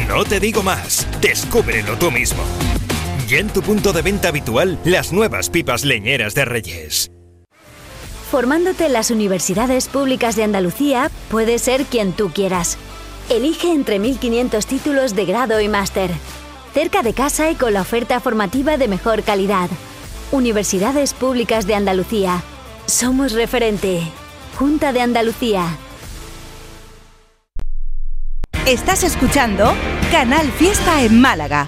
No 0.07 0.23
te 0.23 0.39
digo 0.39 0.61
más, 0.61 1.07
descúbrelo 1.19 1.97
tú 1.97 2.11
mismo. 2.11 2.43
Ya 3.27 3.39
en 3.39 3.47
tu 3.49 3.63
punto 3.63 3.91
de 3.91 4.03
venta 4.03 4.27
habitual, 4.27 4.77
las 4.85 5.11
nuevas 5.11 5.49
pipas 5.49 5.83
leñeras 5.83 6.35
de 6.35 6.45
Reyes. 6.45 7.11
Formándote 8.29 8.85
en 8.85 8.93
las 8.93 9.09
universidades 9.09 9.87
públicas 9.87 10.35
de 10.35 10.43
Andalucía, 10.43 11.09
puedes 11.31 11.63
ser 11.63 11.85
quien 11.85 12.13
tú 12.13 12.29
quieras. 12.29 12.77
Elige 13.31 13.71
entre 13.73 13.99
1.500 13.99 14.63
títulos 14.65 15.15
de 15.15 15.25
grado 15.25 15.59
y 15.59 15.67
máster. 15.67 16.11
Cerca 16.79 17.01
de 17.01 17.13
casa 17.15 17.49
y 17.49 17.55
con 17.55 17.73
la 17.73 17.81
oferta 17.81 18.19
formativa 18.19 18.77
de 18.77 18.87
mejor 18.87 19.23
calidad. 19.23 19.67
Universidades 20.31 21.15
Públicas 21.15 21.65
de 21.65 21.73
Andalucía. 21.73 22.43
Somos 22.85 23.31
referente. 23.31 24.03
Junta 24.59 24.93
de 24.93 25.01
Andalucía. 25.01 25.65
Estás 28.67 29.03
escuchando 29.03 29.73
Canal 30.11 30.51
Fiesta 30.51 31.01
en 31.01 31.19
Málaga. 31.19 31.67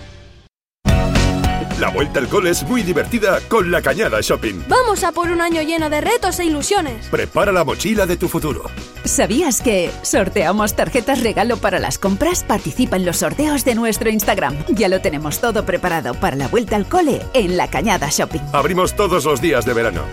La 1.80 1.88
vuelta 1.88 2.20
al 2.20 2.28
cole 2.28 2.50
es 2.50 2.64
muy 2.64 2.84
divertida 2.84 3.40
con 3.48 3.72
la 3.72 3.82
Cañada 3.82 4.20
Shopping. 4.20 4.66
Vamos 4.68 5.06
a 5.06 5.14
por 5.14 5.32
un 5.32 5.40
año 5.40 5.62
lleno 5.62 5.90
de 5.90 6.02
retos 6.02 6.38
e 6.40 6.46
ilusiones. 6.46 7.08
Prepara 7.08 7.54
la 7.54 7.64
mochila 7.64 8.06
de 8.06 8.18
tu 8.18 8.28
futuro. 8.28 8.64
¿Sabías 9.06 9.62
que 9.62 9.90
sorteamos 10.02 10.76
tarjetas 10.76 11.24
regalo 11.24 11.56
para 11.56 11.80
las 11.80 11.98
compras? 11.98 12.44
Participa 12.44 12.98
en 12.98 13.06
los 13.06 13.18
sorteos 13.18 13.64
de 13.64 13.76
nuestro 13.76 14.10
Instagram. 14.10 14.58
Ya 14.68 14.90
lo 14.90 15.00
tenemos 15.00 15.40
todo 15.40 15.66
preparado 15.66 16.16
para 16.16 16.36
la 16.36 16.50
vuelta 16.50 16.76
al 16.76 16.86
cole 16.86 17.22
en 17.34 17.56
la 17.56 17.70
Cañada 17.70 18.10
Shopping. 18.10 18.42
Abrimos 18.52 18.98
todos 18.98 19.24
los 19.24 19.40
días 19.40 19.64
de 19.64 19.74
verano. 19.74 20.04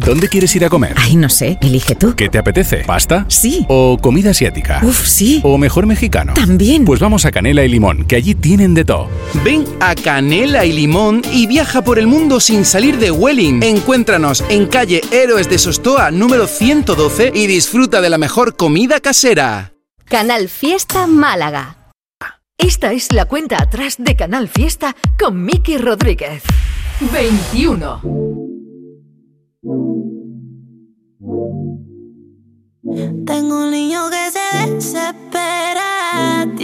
¿Dónde 0.00 0.28
quieres 0.28 0.56
ir 0.56 0.64
a 0.64 0.70
comer? 0.70 0.94
Ay, 0.96 1.14
no 1.14 1.28
sé, 1.28 1.58
elige 1.60 1.94
tú. 1.94 2.14
¿Qué 2.16 2.30
te 2.30 2.38
apetece? 2.38 2.84
¿Pasta? 2.86 3.26
Sí. 3.28 3.66
¿O 3.68 3.98
comida 4.00 4.30
asiática? 4.30 4.80
Uf, 4.82 5.06
sí. 5.06 5.42
¿O 5.44 5.58
mejor 5.58 5.84
mexicano? 5.84 6.32
También. 6.32 6.86
Pues 6.86 7.00
vamos 7.00 7.26
a 7.26 7.30
Canela 7.30 7.66
y 7.66 7.68
Limón, 7.68 8.06
que 8.06 8.16
allí 8.16 8.34
tienen 8.34 8.72
de 8.72 8.86
todo. 8.86 9.10
Ven 9.44 9.66
a 9.78 9.94
Canela 9.94 10.64
y 10.64 10.72
Limón 10.72 11.20
y 11.34 11.46
viaja 11.46 11.82
por 11.82 11.98
el 11.98 12.06
mundo 12.06 12.40
sin 12.40 12.64
salir 12.64 12.96
de 12.98 13.10
Welling. 13.10 13.62
Encuéntranos 13.62 14.42
en 14.48 14.66
calle 14.68 15.02
Héroes 15.10 15.50
de 15.50 15.58
Sostoa 15.58 16.10
número 16.10 16.46
112 16.46 17.32
y 17.34 17.46
disfruta 17.46 18.00
de 18.00 18.08
la 18.08 18.16
mejor 18.16 18.56
comida 18.56 19.00
casera. 19.00 19.74
Canal 20.06 20.48
Fiesta 20.48 21.06
Málaga. 21.06 21.76
Esta 22.56 22.92
es 22.92 23.12
la 23.12 23.26
cuenta 23.26 23.62
atrás 23.62 23.96
de 23.98 24.16
Canal 24.16 24.48
Fiesta 24.48 24.96
con 25.18 25.44
Miki 25.44 25.76
Rodríguez. 25.76 26.42
21. 27.12 28.39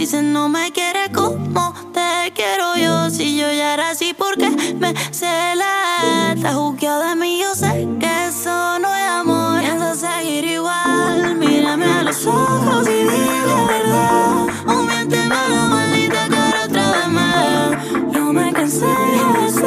dices 0.07 0.23
no 0.23 0.47
me 0.47 0.71
quieres 0.71 1.09
como 1.13 1.73
te 1.91 2.31
quiero 2.33 2.77
yo. 2.77 3.09
Si 3.09 3.35
yo 3.35 3.51
ya 3.51 3.73
era 3.73 3.89
así, 3.89 4.13
porque 4.17 4.49
me 4.49 4.93
celas? 5.11 6.41
Te 6.41 6.49
juzgado 6.53 7.09
de 7.09 7.15
mí, 7.15 7.39
yo 7.41 7.53
sé 7.53 7.85
que 7.99 8.27
eso 8.27 8.79
no 8.79 8.87
es 8.95 9.09
amor. 9.09 9.59
Pienso 9.59 9.95
seguir 9.95 10.45
igual, 10.45 11.35
mírame 11.35 11.85
a 11.91 12.03
los 12.03 12.25
ojos 12.25 12.87
y 12.87 13.03
dime 13.03 13.47
la 13.47 13.63
verdad. 13.65 14.47
O 14.67 14.83
miénteme 14.83 15.35
lo 15.49 15.55
maldita 15.75 16.29
que 16.29 16.37
ahora 16.37 16.65
otra 16.67 16.91
vez 16.91 17.07
me 17.09 18.17
No 18.17 18.31
me 18.31 18.53
cansé 18.53 18.85
de 18.85 19.66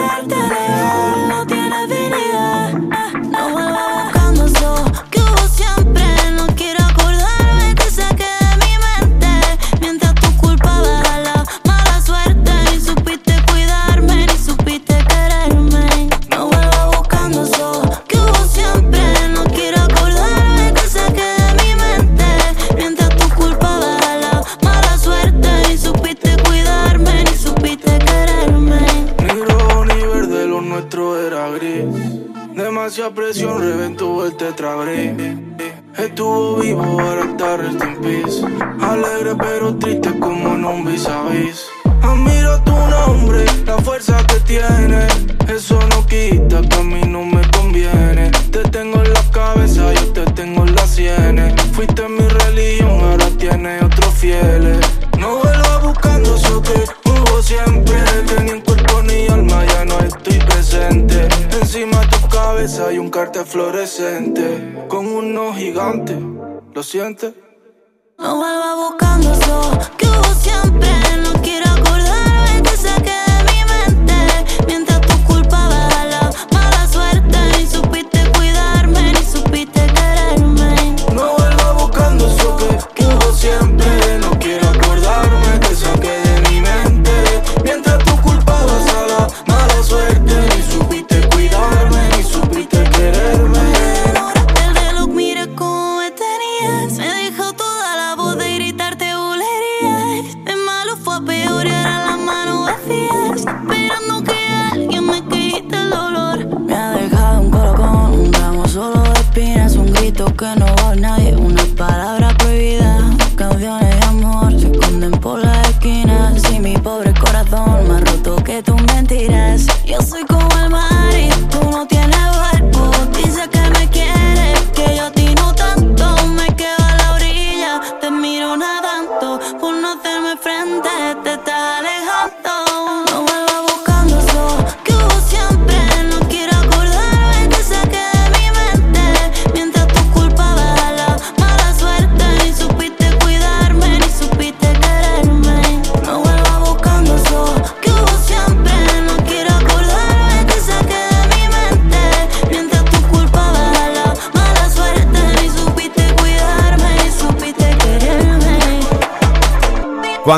¿lo 66.93 67.05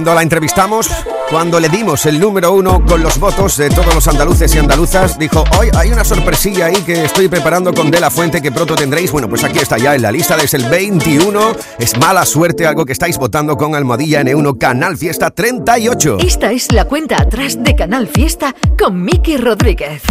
Cuando 0.02 0.16
la 0.16 0.22
entrevistamos, 0.22 0.90
cuando 1.30 1.60
le 1.60 1.68
dimos 1.68 2.06
el 2.06 2.18
número 2.18 2.50
uno 2.50 2.84
con 2.84 3.04
los 3.04 3.20
votos 3.20 3.56
de 3.56 3.70
todos 3.70 3.94
los 3.94 4.08
andaluces 4.08 4.52
y 4.52 4.58
andaluzas, 4.58 5.16
dijo, 5.16 5.44
hoy 5.56 5.68
hay 5.76 5.92
una 5.92 6.02
sorpresilla 6.02 6.66
ahí 6.66 6.82
que 6.82 7.04
estoy 7.04 7.28
preparando 7.28 7.72
con 7.72 7.88
De 7.88 8.00
La 8.00 8.10
Fuente 8.10 8.42
que 8.42 8.50
pronto 8.50 8.74
tendréis. 8.74 9.12
Bueno, 9.12 9.28
pues 9.28 9.44
aquí 9.44 9.60
está 9.60 9.78
ya 9.78 9.94
en 9.94 10.02
la 10.02 10.10
lista, 10.10 10.34
es 10.38 10.54
el 10.54 10.64
21. 10.64 11.54
Es 11.78 11.96
mala 11.98 12.26
suerte, 12.26 12.66
algo 12.66 12.84
que 12.84 12.94
estáis 12.94 13.16
votando 13.16 13.56
con 13.56 13.76
Almohadilla 13.76 14.22
N1 14.22 14.58
Canal 14.58 14.96
Fiesta 14.96 15.30
38. 15.30 16.16
Esta 16.18 16.50
es 16.50 16.72
la 16.72 16.86
cuenta 16.86 17.22
atrás 17.22 17.62
de 17.62 17.76
Canal 17.76 18.08
Fiesta 18.08 18.56
con 18.76 19.04
Miki 19.04 19.36
Rodríguez. 19.36 20.02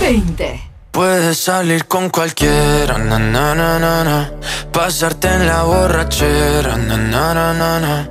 20. 0.00 0.68
Puedes 0.92 1.38
salir 1.38 1.86
con 1.86 2.08
cualquiera, 2.08 2.98
na 2.98 3.18
na 3.18 3.54
na 3.54 3.78
na 3.78 4.04
na. 4.04 4.32
Pasarte 4.72 5.28
en 5.28 5.46
la 5.46 5.62
borrachera, 5.62 6.76
na 6.76 6.96
na 6.96 7.34
na 7.34 7.52
na 7.54 7.80
na. 7.80 8.10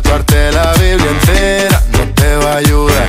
Tatuarte 0.00 0.52
la 0.52 0.72
Biblia 0.74 1.10
entera 1.10 1.82
no 1.90 2.14
te 2.14 2.36
va 2.36 2.52
a 2.52 2.56
ayudar. 2.58 3.08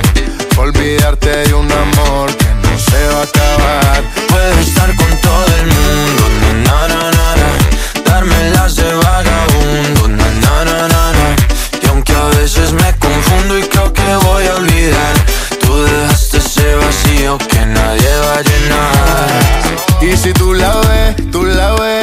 Olvidarte 0.58 1.28
de 1.28 1.54
un 1.54 1.70
amor 1.70 2.36
que 2.36 2.46
no 2.46 2.78
se 2.80 3.06
va 3.06 3.20
a 3.20 3.22
acabar. 3.22 4.02
Puedo 4.28 4.58
estar 4.58 4.96
con 4.96 5.09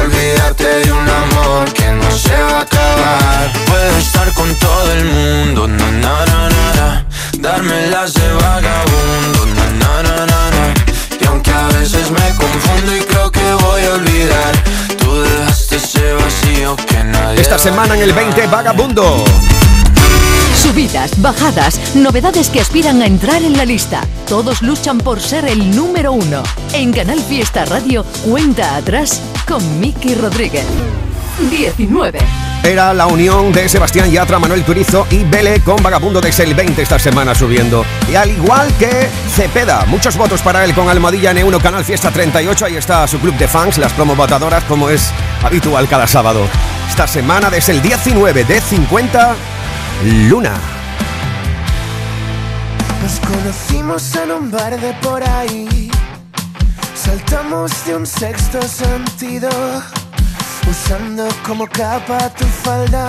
Olvídate 0.00 0.68
de 0.84 0.92
un 0.92 1.08
amor 1.08 1.72
que 1.72 1.88
no 1.90 2.10
se 2.10 2.36
va 2.42 2.58
a 2.58 2.62
acabar. 2.62 3.52
Puedo 3.66 3.98
estar 3.98 4.32
con 4.34 4.54
todo 4.54 4.92
el 4.92 5.04
mundo, 5.04 5.68
na 5.68 5.90
na 5.90 6.24
na 6.26 6.48
na, 6.48 6.72
na. 6.78 7.06
dármelas 7.38 8.14
de 8.14 8.28
vagabundo, 8.32 9.40
na 9.56 9.66
na 9.82 10.02
na 10.02 10.26
na 10.26 10.50
na. 10.54 10.74
Y 11.20 11.24
aunque 11.26 11.50
a 11.50 11.68
veces 11.78 12.10
me 12.10 12.28
confundo 12.36 12.96
y 12.96 13.00
creo 13.00 13.30
que 13.30 13.52
voy 13.64 13.82
a 13.84 13.92
olvidar, 13.94 14.52
tú 14.98 15.22
dejaste 15.22 15.76
ese 15.76 16.12
vacío 16.14 16.76
que 16.76 17.04
nadie. 17.04 17.40
Esta 17.40 17.58
semana 17.58 17.94
en 17.96 18.02
el 18.02 18.12
20 18.12 18.46
Vagabundo. 18.46 19.24
Subidas, 20.68 21.22
bajadas, 21.22 21.96
novedades 21.96 22.50
que 22.50 22.60
aspiran 22.60 23.00
a 23.00 23.06
entrar 23.06 23.42
en 23.42 23.56
la 23.56 23.64
lista. 23.64 24.02
Todos 24.28 24.60
luchan 24.60 24.98
por 24.98 25.18
ser 25.18 25.46
el 25.46 25.74
número 25.74 26.12
uno. 26.12 26.42
En 26.74 26.92
Canal 26.92 27.18
Fiesta 27.20 27.64
Radio, 27.64 28.04
cuenta 28.22 28.76
atrás 28.76 29.22
con 29.46 29.80
Miki 29.80 30.14
Rodríguez. 30.14 30.66
19. 31.50 32.18
Era 32.64 32.92
la 32.92 33.06
unión 33.06 33.50
de 33.50 33.66
Sebastián 33.66 34.10
Yatra, 34.10 34.38
Manuel 34.38 34.62
Turizo 34.62 35.06
y 35.10 35.24
Bele 35.24 35.60
con 35.60 35.82
Vagabundo 35.82 36.20
desde 36.20 36.44
el 36.44 36.54
20 36.54 36.82
esta 36.82 36.98
semana 36.98 37.34
subiendo. 37.34 37.86
Y 38.12 38.16
al 38.16 38.30
igual 38.30 38.70
que 38.78 39.08
Cepeda, 39.34 39.86
muchos 39.86 40.18
votos 40.18 40.42
para 40.42 40.66
él 40.66 40.74
con 40.74 40.90
Almohadilla 40.90 41.32
N1 41.32 41.62
Canal 41.62 41.82
Fiesta 41.82 42.10
38. 42.10 42.66
Ahí 42.66 42.76
está 42.76 43.06
su 43.06 43.18
club 43.20 43.34
de 43.38 43.48
fans, 43.48 43.78
las 43.78 43.94
promo 43.94 44.14
votadoras, 44.14 44.64
como 44.64 44.90
es 44.90 45.14
habitual 45.42 45.88
cada 45.88 46.06
sábado. 46.06 46.46
Esta 46.90 47.06
semana 47.06 47.48
desde 47.48 47.72
el 47.72 47.80
19 47.80 48.44
de 48.44 48.60
50, 48.60 49.36
Luna. 50.04 50.54
Nos 53.02 53.18
conocimos 53.18 54.14
en 54.14 54.30
un 54.30 54.50
bar 54.50 54.80
de 54.80 54.92
por 55.02 55.22
ahí. 55.28 55.90
Saltamos 56.94 57.72
de 57.84 57.96
un 57.96 58.06
sexto 58.06 58.62
sentido. 58.62 59.50
Usando 60.70 61.26
como 61.44 61.66
capa 61.66 62.30
tu 62.30 62.44
falda. 62.44 63.08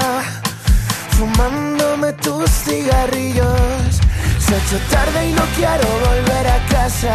Fumándome 1.11 2.13
tus 2.13 2.49
cigarrillos. 2.49 3.99
Se 4.39 4.55
ha 4.55 4.57
hecho 4.57 4.79
tarde 4.89 5.29
y 5.29 5.33
no 5.33 5.43
quiero 5.55 5.87
volver 6.07 6.47
a 6.47 6.65
casa. 6.69 7.13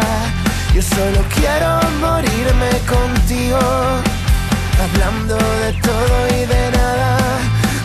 Yo 0.73 0.81
solo 0.81 1.21
quiero 1.35 1.81
morirme 1.99 2.69
contigo. 2.87 3.59
Hablando 4.81 5.35
de 5.35 5.73
todo 5.81 6.27
y 6.29 6.45
de 6.45 6.71
nada. 6.71 7.17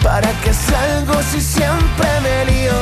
¿Para 0.03 0.33
qué 0.41 0.53
salgo 0.53 1.15
si 1.31 1.41
siempre 1.41 2.09
me 2.23 2.45
lío? 2.47 2.73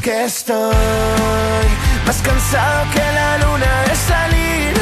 Que 0.00 0.24
estoy 0.26 1.66
más 2.06 2.22
cansado 2.22 2.84
que 2.94 3.00
la 3.00 3.38
luna 3.38 3.82
de 3.88 3.96
salir, 3.96 4.74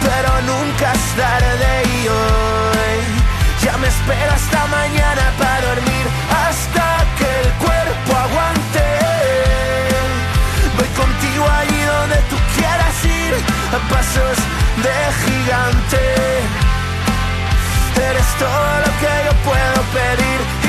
pero 0.00 0.30
nunca 0.42 0.92
es 0.92 1.06
tarde 1.16 1.82
y 1.82 2.08
hoy 2.08 2.98
ya 3.64 3.76
me 3.78 3.88
espero 3.88 4.32
hasta 4.32 4.66
mañana 4.68 5.32
para 5.38 5.66
dormir, 5.66 6.06
hasta 6.46 7.04
que 7.18 7.28
el 7.42 7.52
cuerpo 7.64 8.10
aguante. 8.26 8.86
Voy 10.76 10.88
contigo 11.02 11.44
allí 11.60 11.82
donde 11.82 12.16
tú 12.30 12.36
quieras 12.56 13.04
ir, 13.04 13.34
a 13.74 13.78
pasos 13.92 14.38
de 14.84 14.96
gigante. 15.24 16.02
Eres 18.08 18.28
todo 18.38 18.70
lo 18.84 18.90
que 19.00 19.12
yo 19.26 19.32
puedo 19.42 19.82
pedir 19.92 20.65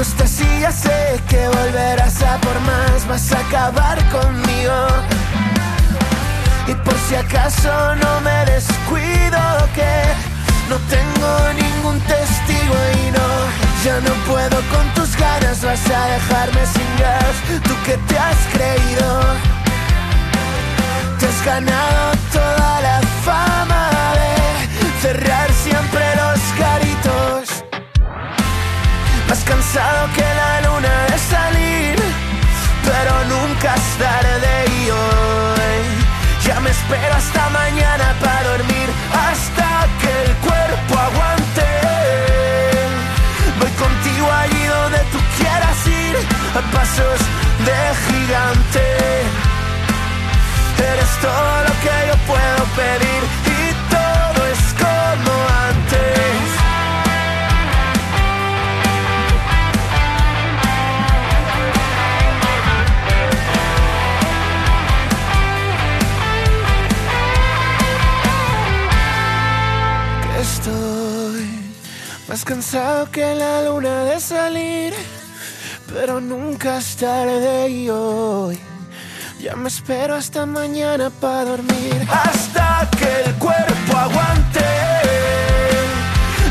Estás 0.00 0.40
y 0.40 0.60
ya 0.60 0.70
sé 0.70 1.20
que 1.28 1.48
volverás 1.48 2.22
a 2.22 2.38
por 2.38 2.60
más, 2.60 3.04
vas 3.08 3.32
a 3.32 3.40
acabar 3.40 3.98
conmigo. 4.10 4.86
Y 6.68 6.74
por 6.74 6.94
si 7.08 7.16
acaso 7.16 7.96
no 7.96 8.20
me 8.20 8.44
descuido 8.52 9.40
que 9.74 9.92
no 10.70 10.76
tengo 10.94 11.52
ningún 11.52 11.98
testigo 12.02 12.76
y 13.02 13.10
no, 13.10 13.28
ya 13.84 13.98
no 14.00 14.14
puedo 14.30 14.56
con 14.70 14.86
tus 14.94 15.16
ganas, 15.16 15.64
vas 15.64 15.90
a 15.90 16.06
dejarme 16.06 16.64
sin 16.66 16.90
gas, 17.00 17.34
tú 17.64 17.74
que 17.84 17.96
te 17.96 18.18
has 18.18 18.38
creído. 18.52 19.20
Te 21.18 21.26
has 21.26 21.44
ganado 21.44 22.12
toda 22.32 22.80
la 22.82 23.00
fama 23.24 23.90
de 24.14 25.00
cerrar 25.02 25.50
siempre 25.52 26.07
Más 29.28 29.44
cansado 29.44 30.08
que 30.14 30.22
la 30.22 30.60
luna 30.62 31.06
de 31.10 31.18
salir, 31.18 31.96
pero 32.82 33.12
nunca 33.24 33.74
es 33.74 33.88
tarde 33.98 34.52
y 34.80 34.90
hoy 34.90 35.84
ya 36.46 36.58
me 36.60 36.70
espero 36.70 37.14
hasta 37.14 37.50
mañana 37.50 38.14
para 38.20 38.42
dormir, 38.50 38.88
hasta 39.12 39.86
que 40.00 40.10
el 40.24 40.36
cuerpo 40.36 40.98
aguante. 40.98 41.66
Voy 43.60 43.70
contigo 43.72 44.32
allí 44.32 44.57
más 72.68 72.74
cansado 72.74 73.10
que 73.10 73.34
la 73.34 73.62
luna 73.62 74.04
de 74.04 74.20
salir, 74.20 74.94
pero 75.92 76.20
nunca 76.20 76.78
es 76.78 76.96
tarde 76.96 77.68
y 77.70 77.88
hoy. 77.88 78.58
Ya 79.40 79.54
me 79.56 79.68
espero 79.68 80.14
hasta 80.14 80.44
mañana 80.44 81.10
para 81.20 81.44
dormir. 81.44 82.06
Hasta 82.10 82.88
que 82.98 83.24
el 83.24 83.34
cuerpo 83.36 83.96
aguante. 83.96 84.66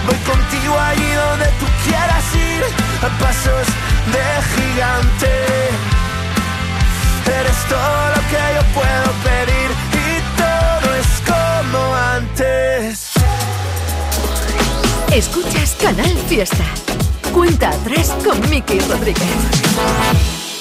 Voy 0.05 0.17
contigo 0.31 0.79
allí 0.79 1.11
donde 1.23 1.45
tú 1.59 1.65
quieras 1.85 2.35
ir. 2.35 2.63
A 3.03 3.09
pasos 3.19 3.67
de 4.13 4.25
gigante. 4.55 5.33
Eres 7.39 7.59
todo 7.69 8.09
lo 8.15 8.21
que 8.29 8.43
yo 8.55 8.63
puedo 8.73 9.09
pedir. 9.27 9.69
Y 9.93 10.21
todo 10.41 10.95
es 10.95 11.11
como 11.27 11.95
antes. 11.95 13.06
Escuchas 15.13 15.75
Canal 15.81 16.11
Fiesta. 16.27 16.65
Cuenta 17.33 17.69
atrás 17.69 18.15
con 18.23 18.39
Miki 18.49 18.77
Rodríguez. 18.79 19.25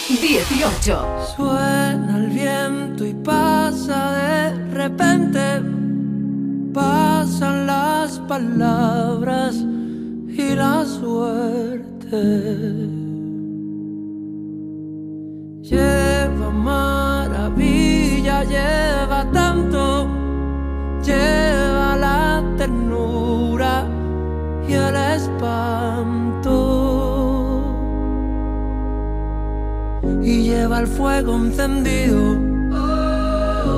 18. 0.09 1.07
Suena 1.37 2.17
el 2.17 2.29
viento 2.29 3.05
y 3.05 3.13
pasa 3.13 4.13
de 4.13 4.71
repente. 4.73 5.61
Pasan 6.73 7.67
las 7.67 8.21
palabras 8.21 9.57
y 9.57 10.55
la 10.55 10.85
suerte. 10.85 12.17
Lleva 15.63 16.51
maravilla, 16.51 18.45
lleva 18.45 19.31
tanto. 19.33 20.09
Lleva 21.03 21.97
la 21.97 22.45
ternura 22.57 23.46
y 24.69 24.75
al 24.75 24.97
espanto. 25.17 26.53
Y 30.23 30.43
lleva 30.43 30.81
el 30.81 30.87
fuego 30.87 31.37
encendido 31.37 32.37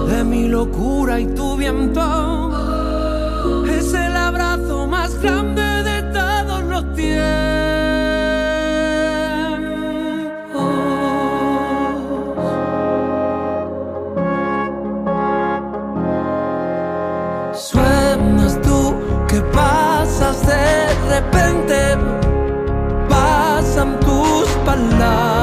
de 0.09 0.25
mi 0.25 0.49
locura 0.49 1.21
y 1.21 1.27
tu 1.27 1.57
viento. 1.57 2.51
Es 3.71 3.93
el 3.93 4.17
abrazo 4.17 4.87
más 4.87 5.21
grande 5.21 5.83
de 5.83 6.03
todos 6.13 6.63
los 6.65 6.95
tiempos. 6.95 7.29
Sueñas 17.53 18.61
tú 18.63 18.95
que 19.29 19.41
pasas 19.53 20.47
de 20.47 20.78
repente 21.19 21.97
pasan 23.09 23.99
tus 24.01 24.49
palabras. 24.65 25.38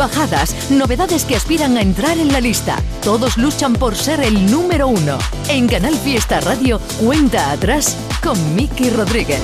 bajadas, 0.00 0.70
novedades 0.70 1.26
que 1.26 1.36
aspiran 1.36 1.76
a 1.76 1.82
entrar 1.82 2.16
en 2.16 2.32
la 2.32 2.40
lista. 2.40 2.76
Todos 3.04 3.36
luchan 3.36 3.74
por 3.74 3.94
ser 3.94 4.22
el 4.22 4.50
número 4.50 4.88
uno. 4.88 5.18
En 5.48 5.68
Canal 5.68 5.94
Fiesta 5.94 6.40
Radio, 6.40 6.80
cuenta 7.04 7.50
atrás 7.50 7.98
con 8.22 8.56
Miki 8.56 8.88
Rodríguez. 8.88 9.42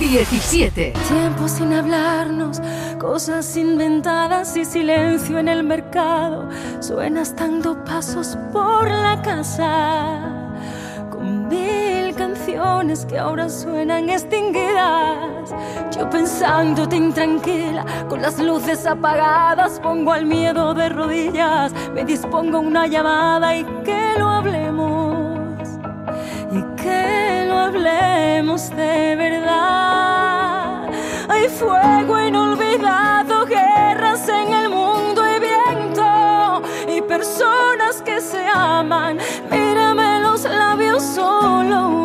17. 0.00 0.94
Tiempo 1.06 1.46
sin 1.46 1.74
hablarnos, 1.74 2.62
cosas 2.98 3.54
inventadas 3.58 4.56
y 4.56 4.64
silencio 4.64 5.38
en 5.38 5.48
el 5.48 5.62
mercado. 5.62 6.48
Suenas 6.80 7.36
dando 7.36 7.84
pasos 7.84 8.38
por 8.54 8.90
la 8.90 9.20
casa 9.20 10.33
que 13.08 13.18
ahora 13.18 13.48
suenan 13.48 14.08
extinguidas. 14.08 15.52
Yo 15.96 16.08
pensándote 16.08 16.96
intranquila, 16.96 17.84
con 18.08 18.22
las 18.22 18.38
luces 18.38 18.86
apagadas, 18.86 19.80
pongo 19.80 20.12
al 20.12 20.26
miedo 20.26 20.74
de 20.74 20.88
rodillas. 20.90 21.72
Me 21.92 22.04
dispongo 22.04 22.60
una 22.60 22.86
llamada 22.86 23.56
y 23.56 23.64
que 23.84 24.14
lo 24.18 24.28
hablemos. 24.28 25.68
Y 26.52 26.62
que 26.80 27.46
lo 27.48 27.58
hablemos 27.58 28.70
de 28.70 29.16
verdad. 29.16 30.88
Hay 31.28 31.48
fuego 31.48 32.20
inolvidado, 32.20 33.44
guerras 33.46 34.28
en 34.28 34.52
el 34.52 34.68
mundo 34.70 35.22
y 35.26 35.40
viento. 35.40 36.62
Y 36.88 37.00
personas 37.02 38.02
que 38.04 38.20
se 38.20 38.46
aman. 38.46 39.18
Mírame 39.50 40.20
los 40.20 40.44
labios 40.44 41.02
solo 41.02 42.03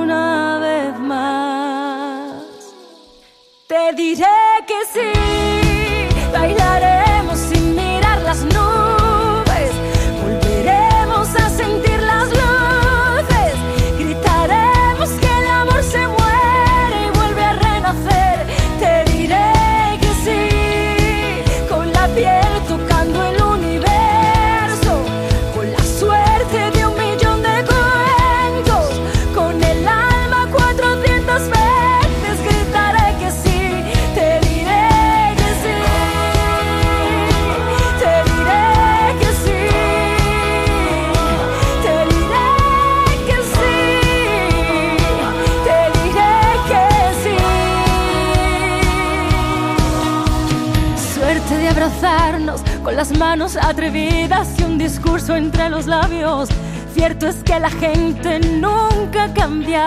atrevidas 53.29 54.59
y 54.59 54.63
un 54.63 54.79
discurso 54.79 55.35
entre 55.35 55.69
los 55.69 55.85
labios. 55.85 56.49
Cierto 56.95 57.27
es 57.27 57.35
que 57.43 57.59
la 57.59 57.69
gente 57.69 58.39
nunca 58.39 59.31
cambia. 59.35 59.85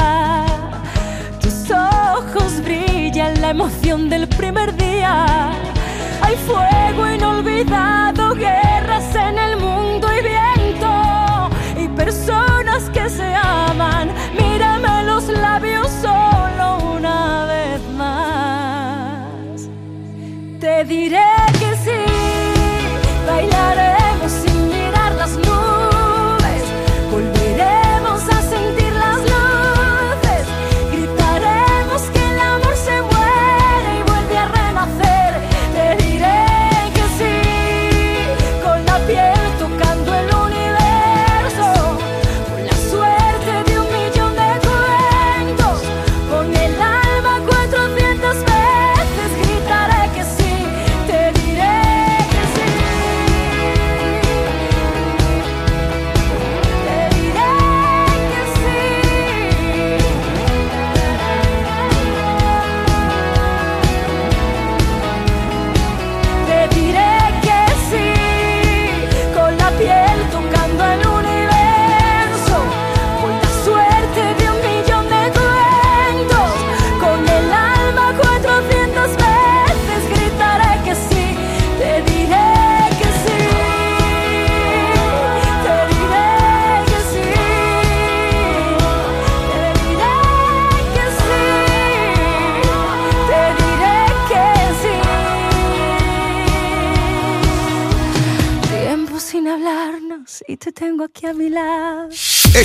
Tus 1.40 1.68
ojos 1.72 2.62
brillan 2.62 3.40
la 3.40 3.50
emoción 3.50 4.08
del 4.08 4.28
primer 4.28 4.76
día. 4.76 5.50
Hay 6.22 6.36
fuego 6.36 7.12
inolvidado 7.12 8.32
que 8.34 8.71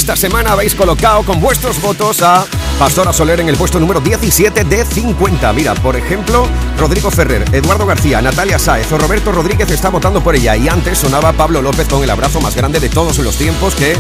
Esta 0.08 0.16
semana 0.16 0.54
habéis 0.54 0.74
colocado 0.74 1.22
con 1.24 1.42
vuestros 1.42 1.82
votos 1.82 2.22
a 2.22 2.46
Pastora 2.80 3.12
Soler 3.12 3.42
en 3.42 3.50
el 3.50 3.58
puesto 3.58 3.78
número 3.78 4.00
17 4.00 4.64
de 4.64 4.86
50. 4.86 5.52
Mira, 5.52 5.76
por 5.76 5.98
ejemplo, 5.98 6.48
Rodrigo 6.78 7.12
Ferrer, 7.12 7.44
Eduardo 7.54 7.86
García, 7.86 8.22
Natalia 8.22 8.58
Sáez 8.58 8.90
o 8.94 8.98
Roberto 8.98 9.34
Rodríguez 9.34 9.70
está 9.70 9.90
votando 9.90 10.24
por 10.24 10.34
ella. 10.34 10.56
Y 10.56 10.70
antes 10.70 11.00
sonaba 11.00 11.34
Pablo 11.34 11.62
López 11.62 11.90
con 11.90 12.06
el 12.06 12.10
abrazo 12.10 12.40
más 12.40 12.56
grande 12.56 12.80
de 12.80 12.88
todos 12.88 13.18
los 13.18 13.36
tiempos 13.36 13.76
que 13.76 13.98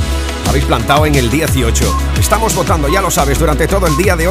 habéis 0.47 0.63
plantado 0.63 1.05
en 1.05 1.15
el 1.15 1.29
18. 1.29 1.97
Estamos 2.17 2.55
votando, 2.55 2.87
ya 2.87 3.01
lo 3.01 3.11
sabes, 3.11 3.37
durante 3.37 3.67
todo 3.67 3.85
el 3.85 3.97
día 3.97 4.15
de 4.15 4.23
hoy. 4.23 4.25